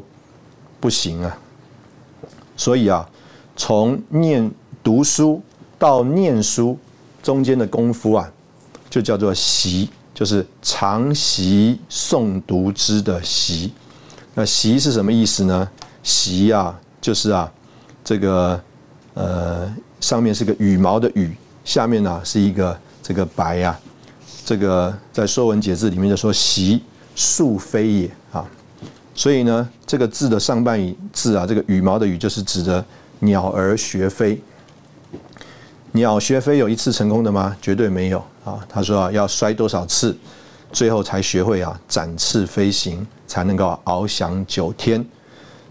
[0.79, 1.35] 不行啊！
[2.55, 3.09] 所以啊，
[3.55, 4.51] 从念
[4.83, 5.41] 读书
[5.79, 6.77] 到念书
[7.23, 8.31] 中间的功夫啊。
[8.95, 13.73] 就叫做习，就是常习诵读之的习。
[14.33, 15.69] 那习是什么意思呢？
[16.01, 17.51] 习啊，就是啊，
[18.05, 18.63] 这个
[19.13, 19.69] 呃，
[19.99, 21.35] 上面是个羽毛的羽，
[21.65, 23.77] 下面呢是一个这个白呀。
[24.45, 26.81] 这个在《说文解字》里面就说“习，
[27.17, 28.47] 树飞也”啊。
[29.13, 30.79] 所以呢，这个字的上半
[31.11, 32.85] 字啊，这个羽毛的羽，就是指的
[33.19, 34.41] 鸟儿学飞。
[35.91, 37.57] 鸟学飞有一次成功的吗？
[37.61, 38.65] 绝对没有啊！
[38.69, 40.15] 他说啊，要摔多少次，
[40.71, 45.05] 最后才学会啊展翅飞行，才能够翱翔九天。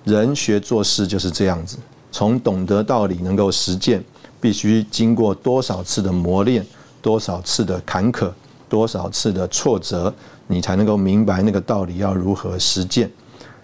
[0.05, 1.79] 人学做事就是这样子，
[2.13, 4.05] 从懂得道理能够实践，
[4.41, 6.67] 必须经过多少次的磨练，
[7.01, 8.31] 多少次的坎坷，
[8.69, 10.13] 多少次的挫折，
[10.49, 13.11] 你才能够明白那个道理要如何实践。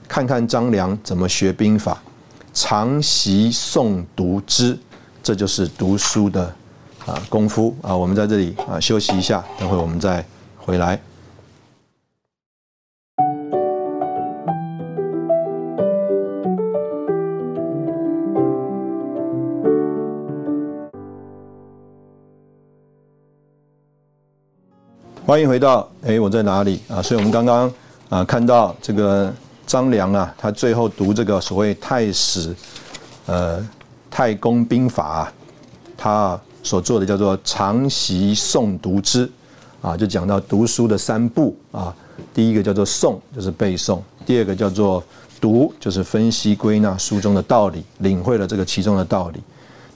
[0.09, 2.03] 看看张良怎么学兵法，
[2.55, 4.79] 常习诵读之。
[5.23, 6.53] 这就是读书的
[7.11, 10.25] 啊功夫啊，我们在这里啊休息一下，等会我们再
[10.57, 10.99] 回来。
[25.27, 27.03] 欢迎回到哎，我在哪里啊？
[27.03, 27.73] 所以我们刚刚
[28.09, 29.33] 啊看到这个
[29.67, 32.55] 张良啊，他最后读这个所谓太史
[33.27, 33.69] 呃
[34.09, 35.33] 太公兵法，
[35.97, 39.31] 他所做的叫做常习诵读之
[39.81, 41.95] 啊，就讲到读书的三步啊。
[42.35, 45.03] 第一个叫做诵，就是背诵；第二个叫做
[45.41, 49.41] 读，就是分析归纳书中的道理，领会了这个其中的道理。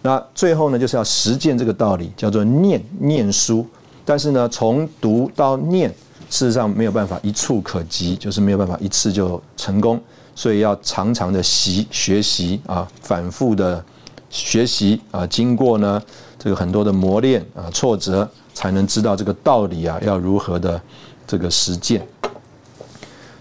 [0.01, 3.67] 那最后呢，就是要实践这个道理，叫做念念书。
[4.07, 5.89] 但是呢，从读到念，
[6.31, 10.01] 事实上没有办法一触可及，就是没有办法一次就成功，
[10.35, 13.83] 所以要常常的习学习啊，反复的
[14.31, 16.03] 学习啊，经过呢
[16.45, 20.79] 这个很多的磨练啊、挫折，才能知道这个道理啊，要如何的
[21.27, 22.07] 这个实践。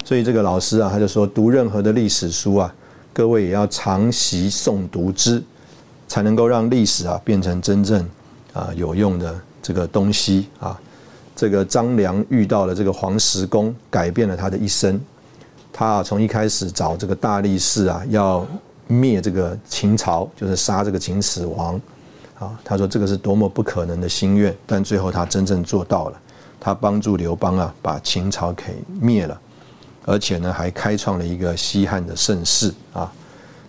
[0.06, 2.74] 所以这个老师啊，他就说，读任何的历史书啊，
[3.12, 5.44] 各位也要常习诵读之，
[6.08, 8.10] 才能够让历史啊变成真正
[8.54, 9.36] 啊有用的。
[9.62, 10.80] 这个东西啊，
[11.36, 14.98] 这个张良遇到了这个黄石公，改变了他的一生。
[15.74, 18.48] 他啊，从一开始找这个大力士啊，要
[18.88, 21.78] 灭这个秦朝，就是杀这个秦始皇
[22.44, 22.60] 啊。
[22.64, 26.20] 他说这个是多么不可能的心愿，但最后他真正做到了。
[26.60, 28.64] 他帮助刘邦啊，把秦朝给
[29.02, 29.38] 灭了，
[30.06, 33.12] 而且呢，还开创了一个西汉的盛世啊。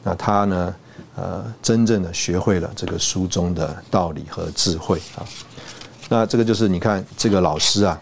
[0.04, 0.74] 那他呢，
[1.16, 5.26] 呃，真正的学会了这个书中的道理和智慧啊。
[6.08, 7.98] 那这个就是你看这个老师啊，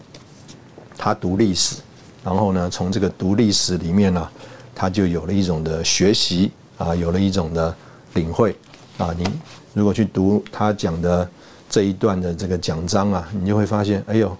[0.95, 1.77] 他读历史，
[2.23, 4.29] 然后呢，从这个读历史里面呢，
[4.75, 7.75] 他就有了一种的学习啊，有了一种的
[8.13, 8.55] 领会
[9.03, 9.15] 啊。
[9.17, 9.25] 你
[9.73, 11.29] 如果去读他讲的
[11.69, 14.35] 这一段的这个讲章啊，你就会发现，哎呦，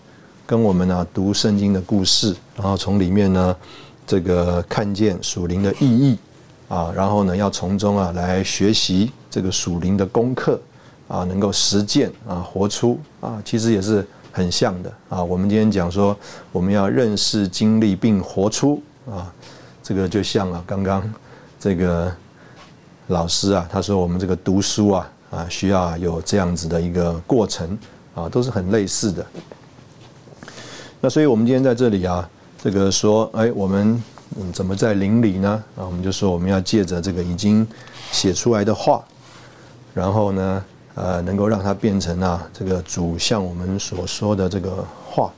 [0.45, 3.55] 跟我们呢读圣经的故事，然后从里面呢
[4.07, 6.17] 这个看见属灵的意义
[6.69, 10.59] 啊，然后呢要从中啊来学习这个属灵的功课。
[11.09, 15.23] 啊，能够实践啊，活出啊，其实也是很像的啊。
[15.23, 16.17] 我们今天讲说，
[16.51, 19.31] 我们要认识、经历并活出啊，
[19.83, 21.03] 这个就像啊，刚刚
[21.59, 22.11] 这个
[23.07, 27.77] 老师啊，他说我们这个读书啊啊，需要有这样子的一个过程
[28.15, 29.25] 啊，都是很类似的。
[31.01, 32.29] 那所以我们今天在这里啊，
[32.61, 34.01] 这个说，哎，我们
[34.53, 35.63] 怎么在灵里呢？
[35.75, 37.67] 啊，我们就说我们要借着这个已经
[38.11, 39.03] 写出来的话，
[39.93, 40.65] 然后呢？
[40.95, 45.33] 呃，能够让它变成啊，这个主像我们所说的这个话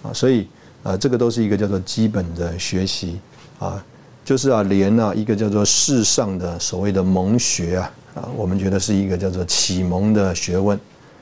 [0.00, 0.48] 啊，所以
[0.84, 3.18] 啊，这个都是一个叫做基本的学习
[3.58, 3.84] 啊，
[4.26, 10.76] 就是啊，连啊一个叫做世上的所谓的蒙学啊啊，我们觉得是一个叫做启蒙的学问，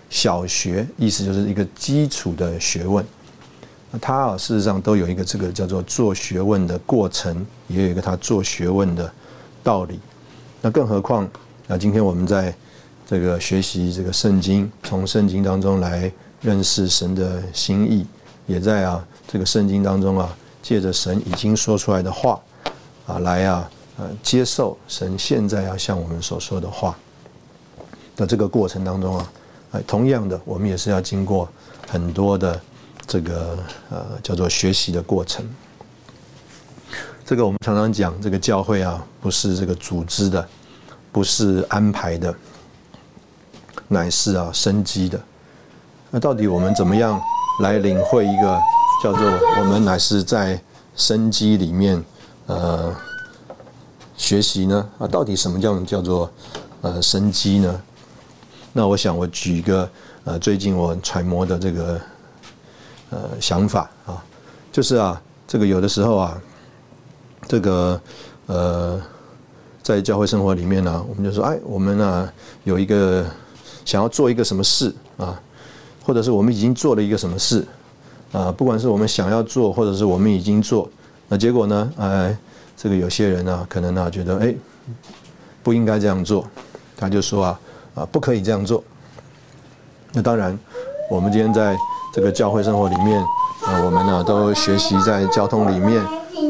[0.09, 3.05] 小学意思就是一个基础的学问，
[3.91, 9.13] 那它啊事实上都有一个这个叫做做学问的过程，也有一个它做学问的
[9.63, 10.01] 道理，
[10.63, 11.29] 那更何况
[11.69, 12.53] 啊，今天我们在。
[13.07, 18.07] 这个学习这个圣经，从圣经当中来认识神的心意，
[18.47, 22.41] 也在啊这个圣经当中啊，借着神已经说出来的话
[23.07, 26.97] 啊，来啊呃接受神现在要向我们所说的话
[28.17, 29.33] 的这个过程当中啊，
[29.73, 31.49] 哎，同样的，我们也是要经过
[31.89, 32.61] 很多的
[33.07, 33.59] 这个
[33.91, 35.45] 呃叫做学习的过程。
[37.27, 40.47] 这个我们常常讲，这个教会啊，不是这个组织的，
[41.11, 42.35] 不是安排的。
[43.87, 45.21] 乃是啊，生机的。
[46.11, 47.21] 那到底我们怎么样
[47.61, 48.61] 来领会一个
[49.03, 49.23] 叫做
[49.59, 50.59] 我们乃是在
[50.97, 52.03] 生机里面
[52.47, 52.95] 呃
[54.17, 54.89] 学习呢？
[54.99, 56.31] 啊，到底什么叫叫做
[56.83, 57.83] 呃生机呢？
[58.73, 59.89] 那我想我举一个
[60.25, 62.01] 呃最近我揣摩的这个
[63.11, 64.23] 呃想法啊，
[64.73, 66.43] 就是啊，这个有的时候啊，
[67.47, 68.01] 这个
[68.47, 69.01] 呃
[69.83, 72.33] 在教会生活里面呢，我们就说，哎，我们呢
[72.65, 73.25] 有一个。
[73.87, 75.39] 想要做一个什么事啊，
[76.03, 77.63] 或者是我们已经做了一个什么事
[78.33, 78.51] 啊？
[78.51, 80.89] 不管是我们想要做，或者是我们已经做，
[81.35, 81.93] 那结果呢？
[81.99, 82.37] 哎，
[82.77, 84.55] 这个有些人呢，可能呢觉得哎，
[85.65, 86.47] 不应该这样做，
[86.97, 87.61] 他就说啊
[87.97, 88.81] 啊，不可以这样做。
[90.13, 90.57] 那当然，
[91.11, 91.77] 我们今天在
[92.15, 93.21] 这个教会生活里面
[93.67, 96.01] 啊，我们呢都学习在交通里面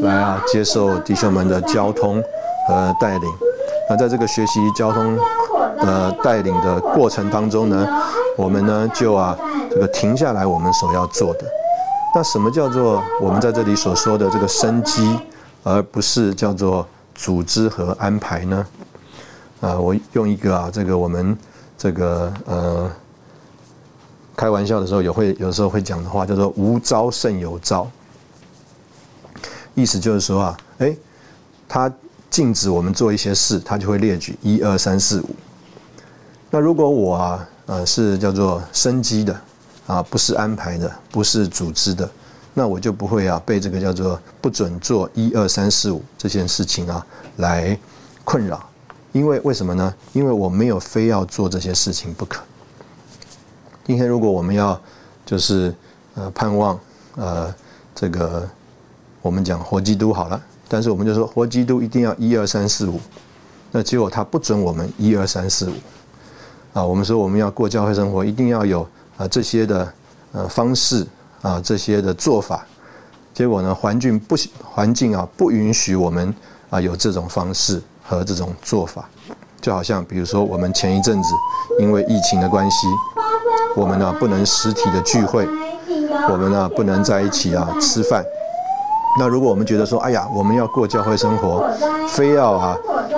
[0.03, 2.21] 来啊，接受弟兄们的交通
[2.67, 3.27] 和带领。
[3.89, 5.17] 那在这个学习交通。
[5.77, 7.85] 呃，带领的过程当中呢，
[8.37, 9.37] 我们呢就啊
[9.69, 11.45] 这个停下来，我们所要做的。
[12.15, 15.19] 那什么叫做我们在这里所说的这个生机，
[15.63, 18.67] 而不是叫做组织和安排呢？
[19.59, 21.37] 啊，我用一个啊这个我们
[21.77, 22.89] 这个呃
[24.33, 27.85] 开玩笑的时候有会有时候会讲的话叫做“无招胜有招”，
[29.75, 30.95] 意思就是说啊，哎，
[31.67, 31.91] 他
[32.29, 35.35] 禁止我们做一些事，他就会列举一二三四五。
[36.49, 39.37] 那如果我啊，呃，是叫做生机的，
[39.87, 42.09] 啊，不是安排的，不是组织的，
[42.53, 47.05] 那我就不会啊被这个叫做不准做一二三四五这件事情啊
[47.37, 47.77] 来
[48.23, 48.67] 困扰。
[49.11, 49.93] 因为为什么呢？
[50.11, 52.41] 因为我没有非要做这些事情不可。
[53.85, 54.79] 今天如果我们要
[55.25, 55.73] 就是
[56.15, 56.77] 呃盼望
[57.15, 57.53] 呃
[57.93, 58.45] 这个
[59.21, 62.99] 我们讲活基督好了，但是我们就说活基督一定要一二三四五，
[63.71, 65.73] 那结果他不准我们一二三四五
[66.73, 66.83] 啊。
[66.83, 68.85] 我们说我们要过教会生活，一定要有
[69.17, 69.93] 啊这些的
[70.31, 71.05] 呃方式
[71.41, 72.65] 啊这些的做法，
[73.33, 76.33] 结果呢环境不环境啊不允许我们
[76.69, 77.81] 啊有这种方式。
[78.07, 79.09] 和这种做法，
[79.59, 81.29] 就好像比如说，我们前一阵子
[81.79, 82.85] 因为疫情的关系，
[83.75, 85.47] 我们呢不能实体的聚会，
[86.29, 88.23] 我们呢不能在一起啊吃饭。
[89.19, 91.67] 那如果我们觉得说，哎呀，我们要过教会生活，
[92.07, 92.77] 非要啊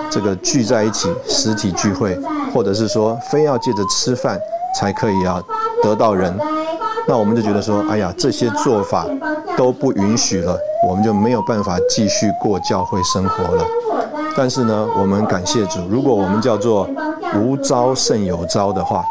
[0.10, 2.18] 这个聚在一起实体聚会，
[2.54, 4.40] 或者是说非要借着吃饭
[4.74, 5.44] 才可以啊
[5.84, 6.36] 得到人，
[7.08, 9.06] 那我们就觉得说，哎呀，这些做法
[9.56, 10.58] 都不允许了，
[10.88, 13.66] 我们就没有办法继续过教会生活了。
[14.36, 15.88] 但是呢，我们感谢主。
[15.90, 16.88] 如果我们叫做
[17.36, 19.04] 无招胜有招的话，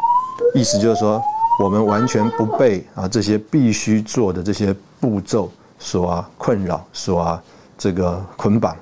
[0.55, 1.21] 意思就是说，
[1.63, 7.43] 我们完全不被啊这些必须做的这些步骤所困扰，所
[7.77, 8.77] 这个捆绑。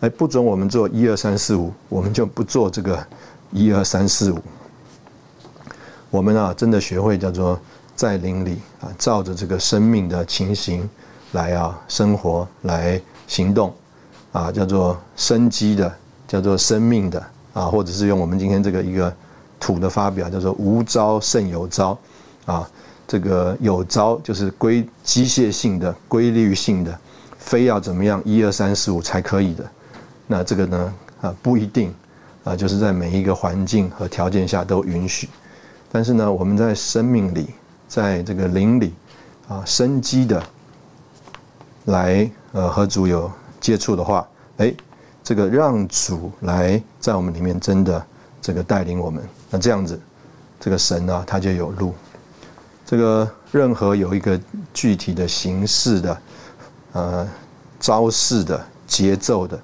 [0.00, 2.98] 哎，不准我们做一二三四五，我们就不做这个
[3.50, 4.38] 一二三四五。
[6.14, 7.58] 我们啊，真的学会叫做
[7.96, 10.88] 在灵里啊，照着这个生命的情形
[11.32, 13.74] 来啊生活，来行动。
[14.30, 15.92] 啊，叫做生机的，
[16.28, 17.20] 叫做生命的
[17.52, 19.12] 啊，或者是用我们今天这个一个
[19.58, 21.98] 土的发表，叫做无招胜有招
[22.46, 22.70] 啊。
[23.08, 26.96] 这个有招就是规机械性的、规律性的，
[27.38, 29.64] 非要怎么样一二三四五才可以的。
[30.28, 31.92] 那这个呢啊不一定
[32.44, 35.28] 啊，就是在每一个环境和条件下都允许。
[35.94, 37.50] 但是呢，我们在生命里，
[37.86, 38.92] 在这个灵里
[39.46, 40.42] 啊，生机的
[41.84, 43.30] 来呃和主有。
[43.60, 44.74] 接触的话，哎，
[45.22, 48.04] 这个让主来在我们里面真的
[48.42, 49.98] 这个带领我们，那这样子，
[50.60, 51.94] 这个神啊，他就有路。
[52.84, 54.38] 这个任何有一个
[54.74, 56.18] 具体的形式的，
[56.92, 57.28] 呃，
[57.80, 59.58] 招式的节奏的，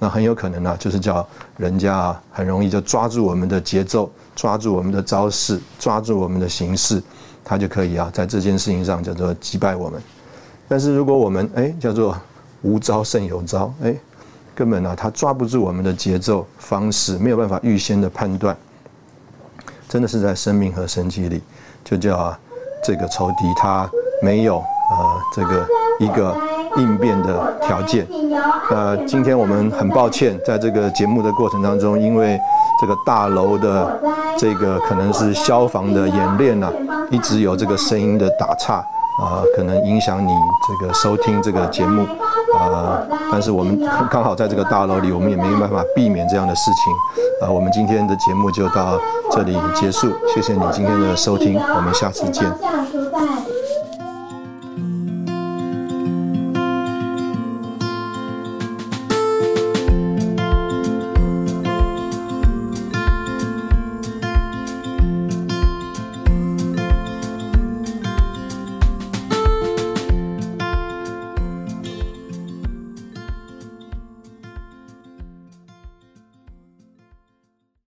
[0.00, 1.24] 那很有可能呢，就是叫
[1.58, 7.02] 人家啊，很容易就抓住我们的节奏，抓住我们的招式，抓住我们的形式，
[7.44, 10.00] 他就可以啊，在这件事情上叫做击败我们。
[10.68, 12.16] 但是如果我们哎叫做
[12.62, 13.94] 无招胜有招，哎，
[14.54, 18.56] 根本呢，他抓不住我们的节奏方式，没有办法预先的判断，
[19.88, 21.42] 真的是在生命和神迹里，
[21.84, 22.38] 就叫啊，
[22.82, 23.88] 这个仇敌他
[24.22, 25.68] 没有呃这个
[26.00, 26.34] 一个
[26.76, 28.06] 应变的条件。
[28.70, 32.38] 呃，今天我们很抱歉，在这个节目的过程当中，因为
[32.80, 34.00] 这个大楼的
[34.38, 36.70] 这个可能是消防的演练呢，
[37.10, 38.84] 一直有这个声音的打岔。
[39.16, 40.32] 啊，可能影响你
[40.66, 42.04] 这个收听这个节目，
[42.58, 43.00] 呃，
[43.30, 46.92] 但是我们刚好在这个大楼里，我们也没有办法避免这样的事情，
[47.40, 48.98] 啊，我们今天的节目就到
[49.30, 52.52] 这里结束，谢谢你今天的收听，我们下次见。